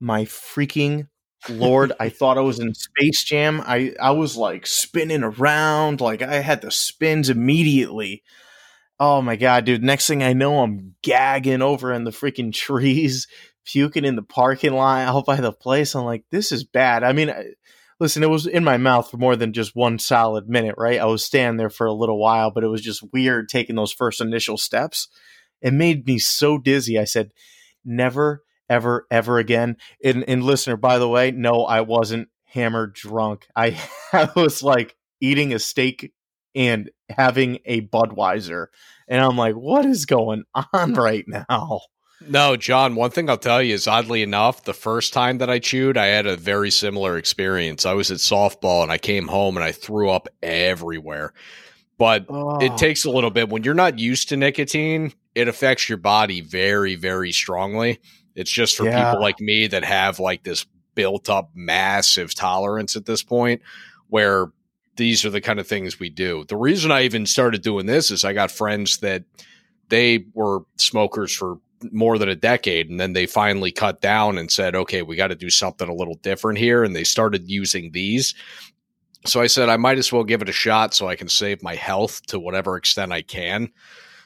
my 0.00 0.24
freaking 0.24 1.08
lord! 1.48 1.92
I 1.98 2.08
thought 2.10 2.38
I 2.38 2.42
was 2.42 2.60
in 2.60 2.74
Space 2.74 3.24
Jam. 3.24 3.62
I 3.66 3.94
I 4.00 4.12
was 4.12 4.36
like 4.36 4.66
spinning 4.66 5.22
around, 5.22 6.00
like 6.00 6.22
I 6.22 6.36
had 6.36 6.60
the 6.60 6.70
spins 6.70 7.30
immediately. 7.30 8.22
Oh 9.00 9.22
my 9.22 9.36
god, 9.36 9.64
dude! 9.64 9.82
Next 9.82 10.06
thing 10.06 10.22
I 10.22 10.34
know, 10.34 10.60
I'm 10.60 10.94
gagging 11.02 11.62
over 11.62 11.92
in 11.92 12.04
the 12.04 12.10
freaking 12.10 12.52
trees, 12.52 13.26
puking 13.64 14.04
in 14.04 14.16
the 14.16 14.22
parking 14.22 14.74
lot 14.74 15.08
out 15.08 15.26
by 15.26 15.36
the 15.40 15.52
place. 15.52 15.94
I'm 15.94 16.04
like, 16.04 16.24
this 16.30 16.52
is 16.52 16.64
bad. 16.64 17.02
I 17.02 17.12
mean. 17.12 17.30
I, 17.30 17.46
listen, 18.00 18.22
it 18.22 18.30
was 18.30 18.46
in 18.46 18.64
my 18.64 18.78
mouth 18.78 19.10
for 19.10 19.18
more 19.18 19.36
than 19.36 19.52
just 19.52 19.76
one 19.76 19.98
solid 19.98 20.48
minute, 20.48 20.74
right? 20.78 20.98
I 20.98 21.04
was 21.04 21.24
standing 21.24 21.58
there 21.58 21.70
for 21.70 21.86
a 21.86 21.92
little 21.92 22.18
while, 22.18 22.50
but 22.50 22.64
it 22.64 22.68
was 22.68 22.80
just 22.80 23.04
weird 23.12 23.48
taking 23.48 23.76
those 23.76 23.92
first 23.92 24.20
initial 24.20 24.56
steps. 24.56 25.08
It 25.60 25.74
made 25.74 26.06
me 26.06 26.18
so 26.18 26.56
dizzy. 26.56 26.98
I 26.98 27.04
said, 27.04 27.32
never, 27.84 28.42
ever, 28.68 29.06
ever 29.10 29.38
again. 29.38 29.76
And, 30.02 30.24
and 30.26 30.42
listener, 30.42 30.76
by 30.76 30.98
the 30.98 31.08
way, 31.08 31.30
no, 31.30 31.64
I 31.64 31.82
wasn't 31.82 32.28
hammered 32.46 32.94
drunk. 32.94 33.46
I, 33.54 33.78
I 34.12 34.30
was 34.34 34.62
like 34.62 34.96
eating 35.20 35.52
a 35.52 35.58
steak 35.58 36.12
and 36.54 36.90
having 37.10 37.58
a 37.66 37.82
Budweiser. 37.82 38.66
And 39.08 39.22
I'm 39.22 39.36
like, 39.36 39.54
what 39.54 39.84
is 39.84 40.06
going 40.06 40.44
on 40.72 40.94
right 40.94 41.24
now? 41.28 41.80
No, 42.26 42.56
John, 42.56 42.96
one 42.96 43.10
thing 43.10 43.30
I'll 43.30 43.38
tell 43.38 43.62
you 43.62 43.74
is 43.74 43.86
oddly 43.86 44.22
enough, 44.22 44.64
the 44.64 44.74
first 44.74 45.12
time 45.12 45.38
that 45.38 45.48
I 45.48 45.58
chewed, 45.58 45.96
I 45.96 46.06
had 46.06 46.26
a 46.26 46.36
very 46.36 46.70
similar 46.70 47.16
experience. 47.16 47.86
I 47.86 47.94
was 47.94 48.10
at 48.10 48.18
softball 48.18 48.82
and 48.82 48.92
I 48.92 48.98
came 48.98 49.26
home 49.26 49.56
and 49.56 49.64
I 49.64 49.72
threw 49.72 50.10
up 50.10 50.28
everywhere. 50.42 51.32
But 51.96 52.26
oh. 52.28 52.58
it 52.58 52.76
takes 52.76 53.04
a 53.04 53.10
little 53.10 53.30
bit. 53.30 53.48
When 53.48 53.64
you're 53.64 53.74
not 53.74 53.98
used 53.98 54.28
to 54.30 54.36
nicotine, 54.36 55.12
it 55.34 55.48
affects 55.48 55.88
your 55.88 55.98
body 55.98 56.40
very, 56.40 56.94
very 56.94 57.32
strongly. 57.32 58.00
It's 58.34 58.50
just 58.50 58.76
for 58.76 58.84
yeah. 58.84 59.04
people 59.04 59.22
like 59.22 59.40
me 59.40 59.66
that 59.68 59.84
have 59.84 60.20
like 60.20 60.42
this 60.42 60.66
built 60.94 61.30
up 61.30 61.50
massive 61.54 62.34
tolerance 62.34 62.96
at 62.96 63.06
this 63.06 63.22
point 63.22 63.62
where 64.08 64.52
these 64.96 65.24
are 65.24 65.30
the 65.30 65.40
kind 65.40 65.58
of 65.58 65.66
things 65.66 65.98
we 65.98 66.10
do. 66.10 66.44
The 66.48 66.56
reason 66.56 66.90
I 66.90 67.02
even 67.02 67.24
started 67.24 67.62
doing 67.62 67.86
this 67.86 68.10
is 68.10 68.24
I 68.24 68.32
got 68.32 68.50
friends 68.50 68.98
that 68.98 69.24
they 69.88 70.26
were 70.34 70.60
smokers 70.76 71.34
for 71.34 71.58
more 71.92 72.18
than 72.18 72.28
a 72.28 72.36
decade 72.36 72.90
and 72.90 73.00
then 73.00 73.12
they 73.12 73.26
finally 73.26 73.72
cut 73.72 74.00
down 74.00 74.36
and 74.38 74.50
said 74.50 74.74
okay 74.74 75.02
we 75.02 75.16
got 75.16 75.28
to 75.28 75.34
do 75.34 75.50
something 75.50 75.88
a 75.88 75.94
little 75.94 76.16
different 76.16 76.58
here 76.58 76.84
and 76.84 76.94
they 76.94 77.04
started 77.04 77.50
using 77.50 77.92
these. 77.92 78.34
So 79.26 79.40
i 79.40 79.46
said 79.46 79.68
i 79.68 79.76
might 79.76 79.98
as 79.98 80.12
well 80.12 80.24
give 80.24 80.42
it 80.42 80.48
a 80.48 80.52
shot 80.52 80.94
so 80.94 81.08
i 81.08 81.16
can 81.16 81.28
save 81.28 81.62
my 81.62 81.74
health 81.74 82.24
to 82.26 82.38
whatever 82.38 82.76
extent 82.76 83.12
i 83.12 83.22
can. 83.22 83.70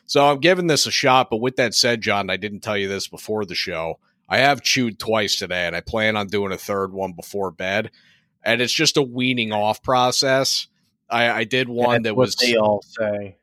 So 0.06 0.28
i'm 0.28 0.40
giving 0.40 0.66
this 0.66 0.86
a 0.86 0.90
shot 0.90 1.30
but 1.30 1.38
with 1.40 1.56
that 1.56 1.74
said 1.74 2.00
john 2.00 2.30
i 2.30 2.36
didn't 2.36 2.60
tell 2.60 2.76
you 2.76 2.88
this 2.88 3.08
before 3.08 3.44
the 3.44 3.54
show. 3.54 3.98
I 4.28 4.38
have 4.38 4.62
chewed 4.62 4.98
twice 4.98 5.36
today 5.36 5.66
and 5.66 5.76
i 5.76 5.80
plan 5.80 6.16
on 6.16 6.28
doing 6.28 6.52
a 6.52 6.58
third 6.58 6.92
one 6.92 7.12
before 7.12 7.50
bed 7.50 7.90
and 8.44 8.60
it's 8.60 8.72
just 8.72 8.96
a 8.96 9.02
weaning 9.02 9.52
off 9.52 9.82
process. 9.82 10.68
I, 11.08 11.30
I 11.30 11.44
did 11.44 11.68
one 11.68 12.02
that 12.02 12.16
was 12.16 12.34
they 12.36 12.56
all 12.56 12.82
say 12.82 13.36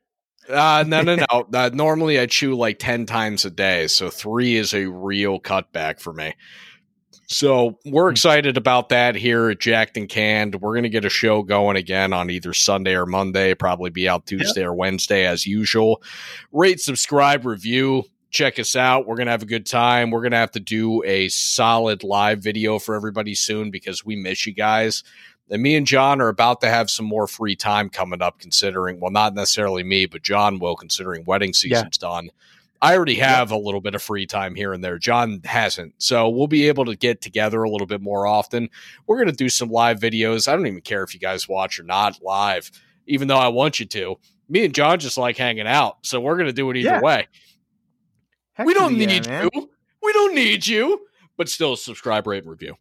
uh, 0.49 0.83
no, 0.87 1.01
no, 1.01 1.15
no. 1.15 1.25
Uh, 1.53 1.69
normally 1.73 2.19
I 2.19 2.25
chew 2.25 2.55
like 2.55 2.79
10 2.79 3.05
times 3.05 3.45
a 3.45 3.49
day. 3.49 3.87
So 3.87 4.09
three 4.09 4.55
is 4.55 4.73
a 4.73 4.85
real 4.85 5.39
cutback 5.39 5.99
for 5.99 6.13
me. 6.13 6.33
So 7.31 7.79
we're 7.85 8.09
hmm. 8.09 8.13
excited 8.13 8.57
about 8.57 8.89
that 8.89 9.15
here 9.15 9.49
at 9.49 9.59
Jacked 9.59 9.97
and 9.97 10.09
Canned. 10.09 10.55
We're 10.55 10.73
going 10.73 10.83
to 10.83 10.89
get 10.89 11.05
a 11.05 11.09
show 11.09 11.43
going 11.43 11.77
again 11.77 12.11
on 12.13 12.29
either 12.29 12.53
Sunday 12.53 12.95
or 12.95 13.05
Monday, 13.05 13.53
probably 13.53 13.89
be 13.89 14.09
out 14.09 14.25
Tuesday 14.25 14.61
yep. 14.61 14.69
or 14.69 14.73
Wednesday 14.73 15.25
as 15.25 15.45
usual. 15.45 16.03
Rate, 16.51 16.81
subscribe, 16.81 17.45
review. 17.45 18.03
Check 18.31 18.59
us 18.59 18.75
out. 18.75 19.07
We're 19.07 19.15
going 19.15 19.27
to 19.27 19.31
have 19.31 19.43
a 19.43 19.47
good 19.47 19.65
time. 19.65 20.09
We're 20.09 20.21
going 20.21 20.31
to 20.31 20.37
have 20.37 20.51
to 20.51 20.59
do 20.59 21.03
a 21.03 21.27
solid 21.29 22.03
live 22.03 22.39
video 22.39 22.79
for 22.79 22.95
everybody 22.95 23.35
soon 23.35 23.71
because 23.71 24.05
we 24.05 24.15
miss 24.15 24.45
you 24.45 24.53
guys. 24.53 25.03
And 25.51 25.61
me 25.61 25.75
and 25.75 25.85
John 25.85 26.21
are 26.21 26.29
about 26.29 26.61
to 26.61 26.69
have 26.69 26.89
some 26.89 27.05
more 27.05 27.27
free 27.27 27.57
time 27.57 27.89
coming 27.89 28.21
up, 28.21 28.39
considering, 28.39 28.99
well, 28.99 29.11
not 29.11 29.35
necessarily 29.35 29.83
me, 29.83 30.05
but 30.05 30.23
John 30.23 30.59
will, 30.59 30.77
considering 30.77 31.25
wedding 31.25 31.53
season's 31.53 31.99
yeah. 32.01 32.07
done. 32.07 32.29
I 32.81 32.95
already 32.95 33.15
have 33.15 33.51
yeah. 33.51 33.57
a 33.57 33.59
little 33.59 33.81
bit 33.81 33.93
of 33.93 34.01
free 34.01 34.25
time 34.25 34.55
here 34.55 34.73
and 34.73 34.83
there. 34.83 34.97
John 34.97 35.41
hasn't. 35.43 35.93
So 35.97 36.29
we'll 36.29 36.47
be 36.47 36.67
able 36.67 36.85
to 36.85 36.95
get 36.95 37.21
together 37.21 37.61
a 37.61 37.69
little 37.69 37.85
bit 37.85 38.01
more 38.01 38.25
often. 38.25 38.69
We're 39.05 39.17
going 39.17 39.27
to 39.27 39.35
do 39.35 39.49
some 39.49 39.69
live 39.69 39.99
videos. 39.99 40.47
I 40.47 40.55
don't 40.55 40.65
even 40.65 40.81
care 40.81 41.03
if 41.03 41.13
you 41.13 41.19
guys 41.19 41.47
watch 41.47 41.79
or 41.79 41.83
not 41.83 42.23
live, 42.23 42.71
even 43.05 43.27
though 43.27 43.37
I 43.37 43.49
want 43.49 43.79
you 43.79 43.85
to. 43.87 44.15
Me 44.49 44.65
and 44.65 44.73
John 44.73 44.99
just 44.99 45.17
like 45.17 45.37
hanging 45.37 45.67
out. 45.67 45.97
So 46.01 46.19
we're 46.19 46.35
going 46.35 46.47
to 46.47 46.53
do 46.53 46.69
it 46.71 46.77
either 46.77 46.89
yeah. 46.89 47.01
way. 47.01 47.27
Heck 48.53 48.65
we 48.65 48.73
don't 48.73 48.97
need 48.97 49.27
you. 49.27 49.49
We 50.01 50.13
don't 50.13 50.33
need 50.33 50.65
you. 50.65 51.05
But 51.37 51.49
still, 51.49 51.75
subscribe, 51.75 52.25
rate, 52.25 52.43
and 52.43 52.51
review. 52.51 52.75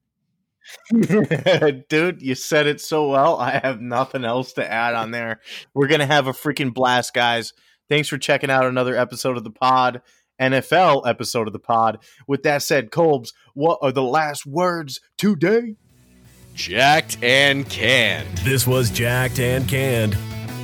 Dude, 1.89 2.23
you 2.23 2.35
said 2.35 2.67
it 2.67 2.81
so 2.81 3.09
well. 3.09 3.37
I 3.37 3.61
have 3.63 3.81
nothing 3.81 4.25
else 4.25 4.53
to 4.55 4.71
add 4.71 4.95
on 4.95 5.11
there. 5.11 5.41
We're 5.75 5.89
going 5.89 6.01
to 6.01 6.07
have 6.07 6.27
a 6.27 6.33
freaking 6.33 6.75
blast, 6.75 7.15
guys. 7.15 7.53
Thanks 7.89 8.09
for 8.09 8.19
checking 8.19 8.51
out 8.51 8.67
another 8.67 8.97
episode 8.97 9.37
of 9.37 9.45
the 9.45 9.51
pod, 9.51 10.03
NFL 10.41 11.09
episode 11.09 11.47
of 11.47 11.53
the 11.53 11.59
pod. 11.59 11.99
With 12.27 12.43
that 12.45 12.63
said, 12.63 12.91
Colbs, 12.91 13.33
what 13.55 13.79
are 13.83 13.93
the 13.93 14.03
last 14.03 14.47
words 14.47 15.01
today? 15.19 15.77
Jacked 16.55 17.23
and 17.23 17.69
Canned. 17.69 18.39
This 18.39 18.67
was 18.67 18.91
Jacked 18.91 19.41
and 19.41 19.69
Canned. 19.69 20.17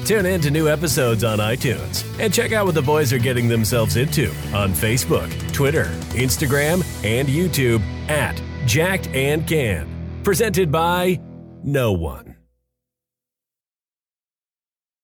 Tune 0.06 0.26
in 0.26 0.40
to 0.42 0.52
new 0.52 0.68
episodes 0.68 1.24
on 1.24 1.38
iTunes 1.38 2.04
and 2.20 2.32
check 2.32 2.52
out 2.52 2.64
what 2.64 2.76
the 2.76 2.82
boys 2.82 3.12
are 3.12 3.18
getting 3.18 3.48
themselves 3.48 3.96
into 3.96 4.28
on 4.54 4.72
Facebook, 4.72 5.52
Twitter, 5.52 5.86
Instagram, 6.10 6.84
and 7.04 7.26
YouTube 7.26 7.80
at 8.08 8.40
Jacked 8.66 9.08
and 9.08 9.46
Canned. 9.48 9.95
Presented 10.26 10.72
by 10.72 11.20
no 11.62 11.92
one. 11.92 12.35